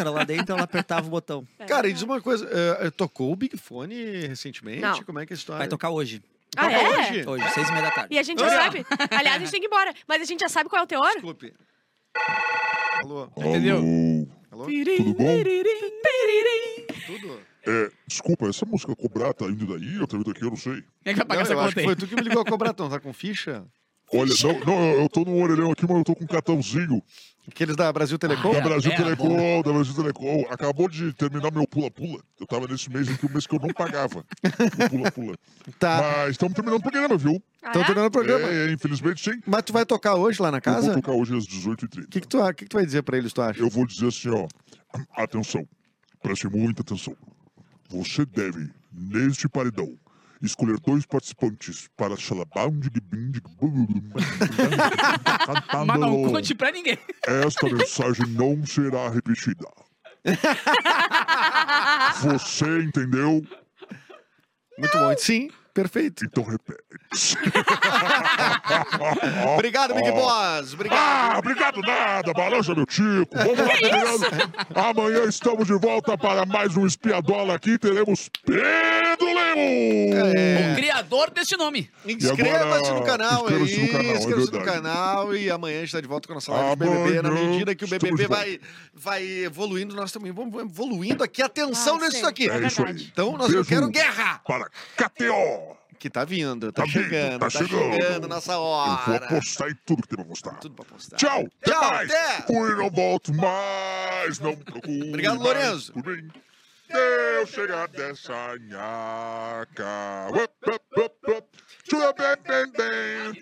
Pilintra 0.00 0.10
lá 0.10 0.24
dentro, 0.24 0.54
ela 0.54 0.64
apertava 0.64 1.06
o 1.06 1.10
botão. 1.10 1.46
Cara, 1.66 1.88
e 1.88 1.92
diz 1.92 2.02
uma 2.02 2.20
coisa, 2.20 2.48
eh, 2.50 2.86
eh, 2.86 2.90
tocou 2.90 3.32
o 3.32 3.36
Big 3.36 3.56
Fone 3.56 4.26
recentemente? 4.26 4.80
Não. 4.80 5.02
Como 5.04 5.18
é 5.18 5.26
que 5.26 5.32
é 5.32 5.34
a 5.34 5.38
história? 5.38 5.58
Vai 5.58 5.68
tocar 5.68 5.90
hoje. 5.90 6.22
Ah, 6.56 6.62
Toca 6.62 6.74
é? 6.74 6.88
hoje? 6.88 7.28
Hoje, 7.28 7.50
seis 7.50 7.68
e 7.68 7.72
meia 7.72 7.84
da 7.84 7.90
tarde. 7.92 8.14
E 8.14 8.18
a 8.18 8.22
gente 8.22 8.40
já 8.40 8.48
sabe. 8.48 8.84
Aliás, 9.10 9.36
a 9.36 9.38
gente 9.38 9.50
tem 9.50 9.60
que 9.60 9.66
ir 9.66 9.68
embora. 9.68 9.94
Mas 10.08 10.22
a 10.22 10.24
gente 10.24 10.40
já 10.40 10.48
sabe 10.48 10.68
qual 10.68 10.80
é 10.80 10.84
o 10.84 10.86
teor? 10.86 11.12
Desculpe. 11.12 11.54
Alô? 13.04 13.30
Entendeu? 13.36 13.76
Alô, 14.50 14.64
Alô? 14.64 14.66
tudo 14.66 15.14
bom? 15.14 15.42
Tudo? 17.06 17.40
É, 17.66 17.90
desculpa, 18.06 18.48
essa 18.48 18.64
música 18.64 18.96
cobrar 18.96 19.34
tá 19.34 19.44
indo 19.44 19.66
daí? 19.66 19.96
Eu 19.96 20.06
tô 20.06 20.16
vindo 20.16 20.30
aqui, 20.30 20.42
eu 20.42 20.48
não 20.50 20.56
sei. 20.56 20.82
Quem 21.04 21.10
é 21.10 21.12
que 21.12 21.16
vai 21.18 21.26
pagar 21.26 21.40
Não, 21.40 21.42
essa 21.42 21.52
eu 21.52 21.60
acho 21.60 21.68
conta 21.68 21.74
que 21.74 21.80
aí? 21.80 21.86
foi 21.86 21.96
tu 21.96 22.06
que 22.06 22.14
me 22.16 22.22
ligou 22.22 22.42
a 22.42 22.44
cobrar, 22.44 22.72
tu 22.72 22.82
não 22.82 22.90
tá 22.90 22.98
com 22.98 23.12
ficha? 23.12 23.64
Olha, 24.12 24.32
não, 24.42 24.60
não, 24.66 24.82
eu 25.02 25.08
tô 25.08 25.24
no 25.24 25.36
orelhão 25.40 25.70
aqui, 25.70 25.86
mas 25.86 25.96
eu 25.98 26.04
tô 26.04 26.14
com 26.16 26.24
um 26.24 26.26
cartãozinho 26.26 27.02
Aqueles 27.48 27.74
da 27.74 27.92
Brasil 27.92 28.16
Telecom? 28.18 28.52
da 28.52 28.58
É, 28.58 28.60
Brasil 28.62 28.92
é, 28.92 28.96
Telecom, 28.96 29.62
da 29.62 29.72
Brasil 29.72 29.94
Telecom. 29.94 30.44
Acabou 30.50 30.88
de 30.88 31.12
terminar 31.14 31.50
meu 31.50 31.66
pula-pula. 31.66 32.20
Eu 32.38 32.46
tava 32.46 32.66
nesse 32.68 32.88
mês 32.90 33.08
aqui, 33.08 33.26
o 33.26 33.30
mês 33.30 33.46
que 33.46 33.54
eu 33.56 33.58
não 33.60 33.68
pagava 33.70 34.20
o 34.20 34.88
pula-pula. 34.90 35.34
Tá. 35.78 36.00
Mas 36.00 36.32
estamos 36.32 36.54
terminando 36.54 36.78
o 36.78 36.82
programa, 36.82 37.16
viu? 37.16 37.42
Ah, 37.62 37.70
Então 37.70 37.82
é? 37.82 37.84
terminando 37.84 38.08
o 38.08 38.12
programa. 38.12 38.46
É, 38.48 38.68
é, 38.68 38.72
infelizmente 38.72 39.22
sim. 39.22 39.40
Mas 39.46 39.62
tu 39.62 39.72
vai 39.72 39.84
tocar 39.86 40.14
hoje 40.16 40.40
lá 40.40 40.50
na 40.50 40.58
Eu 40.58 40.62
casa? 40.62 40.88
vou 40.88 40.98
O 40.98 41.02
tocar 41.02 41.12
hoje 41.12 41.36
às 41.36 41.44
18h30. 41.46 42.08
que, 42.08 42.20
que, 42.20 42.28
tu, 42.28 42.38
que, 42.48 42.54
que 42.64 42.66
tu 42.66 42.76
vai 42.76 42.84
dizer 42.86 43.02
pra 43.02 43.16
eles, 43.18 43.32
tu 43.32 43.42
acha? 43.42 43.58
Eu 43.60 43.68
vou 43.70 43.86
dizer 43.86 44.08
assim, 44.08 44.28
ó. 44.28 44.46
Atenção. 45.16 45.66
Preste 46.22 46.48
muita 46.48 46.82
atenção. 46.82 47.16
Você 47.88 48.24
deve, 48.26 48.70
neste 48.92 49.48
paredão, 49.48 49.92
escolher 50.42 50.78
dois 50.80 51.06
participantes 51.06 51.88
para 51.96 52.14
Mas 55.86 56.00
não 56.00 56.24
conte 56.24 56.54
pra 56.54 56.70
ninguém. 56.70 56.98
Esta 57.26 57.66
mensagem 57.68 58.26
não 58.28 58.64
será 58.66 59.08
repetida. 59.10 59.66
Você 62.22 62.82
entendeu? 62.82 63.42
Muito 64.78 64.96
bom. 64.96 65.14
Sim, 65.16 65.50
perfeito. 65.74 66.24
Então 66.24 66.44
repete. 66.44 66.80
Obrigado, 69.54 69.94
Big 69.94 70.10
Boss. 70.12 70.74
Obrigado. 70.74 70.98
Ah, 70.98 71.38
obrigado 71.38 71.80
nada, 71.82 72.32
balança 72.32 72.74
meu 72.74 72.86
tico. 72.86 73.36
Vamos 73.36 73.58
lá. 73.58 73.74
Amanhã 74.88 75.24
estamos 75.24 75.66
de 75.66 75.78
volta 75.78 76.16
para 76.16 76.46
mais 76.46 76.74
um 76.76 76.86
Espiadola 76.86 77.54
aqui. 77.54 77.78
Teremos. 77.78 78.30
É. 79.58 80.72
O 80.72 80.76
criador 80.76 81.30
deste 81.30 81.56
nome. 81.56 81.90
Inscreva-se 82.06 82.90
no 82.92 83.02
canal 83.04 83.46
aí. 83.48 83.62
Inscreva-se 83.62 84.26
no 84.28 84.32
canal, 84.32 84.44
é 84.44 84.58
no 84.58 84.64
canal. 84.64 85.36
E 85.36 85.50
amanhã 85.50 85.76
a 85.76 85.80
gente 85.80 85.88
está 85.88 86.00
de 86.00 86.08
volta 86.08 86.26
com 86.26 86.34
a 86.34 86.36
nossa 86.36 86.52
live 86.52 86.70
de 86.70 86.76
BBB. 86.90 87.22
Na 87.22 87.28
Amanhã 87.28 87.50
medida 87.50 87.74
que 87.74 87.84
o 87.84 87.88
BBB 87.88 88.26
vai, 88.26 88.60
vai 88.94 89.24
evoluindo, 89.44 89.94
nós 89.94 90.12
também 90.12 90.32
vamos 90.32 90.60
evoluindo 90.62 91.22
aqui. 91.24 91.42
Atenção 91.42 91.96
Ah, 91.96 92.08
nisso 92.08 92.26
aqui. 92.26 92.48
É 92.50 92.66
isso 92.66 92.84
aí. 92.84 93.08
Então, 93.12 93.32
nós 93.32 93.48
eu 93.48 93.54
Beijo 93.64 93.68
quero 93.68 93.88
guerra. 93.88 94.40
Para 94.46 94.68
KTO. 94.96 95.78
Que 95.98 96.08
tá 96.08 96.24
vindo, 96.24 96.72
tá, 96.72 96.80
Tá 96.80 96.86
vindo, 96.88 96.92
chegando, 97.04 97.32
tá 97.40 97.50
tá, 97.50 97.50
chegando. 97.50 97.92
chegando 97.92 98.26
nossa 98.28 98.52
Eu 98.52 98.58
vou 98.58 98.66
hora. 98.68 99.16
apostar 99.16 99.68
em 99.68 99.76
tudo 99.84 100.00
que 100.00 100.08
tem 100.08 100.16
pra 100.16 100.24
apostar. 100.24 100.54
Tudo 100.58 100.74
pra 100.74 100.84
postar. 100.86 101.16
Tchau, 101.18 101.46
até 101.62 101.70
Tchau, 101.72 101.90
mais. 101.90 102.10
até. 102.10 102.42
Fui, 102.46 102.74
não 102.74 102.90
volto 102.90 103.34
mais, 103.34 104.38
não 104.40 104.56
procure 104.56 105.08
Obrigado, 105.10 105.38
mais 105.40 105.44
Lourenço. 105.44 105.92
por 105.92 106.06
mim. 106.16 106.28
Deus 106.92 107.50
chegar 107.50 107.88
dessa 107.88 108.56
nhaca. 108.58 110.28
Tchura, 111.84 112.12
bem, 112.12 112.36
bem, 112.46 112.72
bem. 112.72 113.40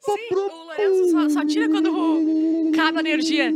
Sim, 0.00 0.34
o 0.34 0.64
Lourenço 0.64 1.10
só, 1.10 1.28
só 1.28 1.46
tira 1.46 1.68
quando 1.68 2.70
acaba 2.72 2.98
a 2.98 3.00
energia. 3.00 3.52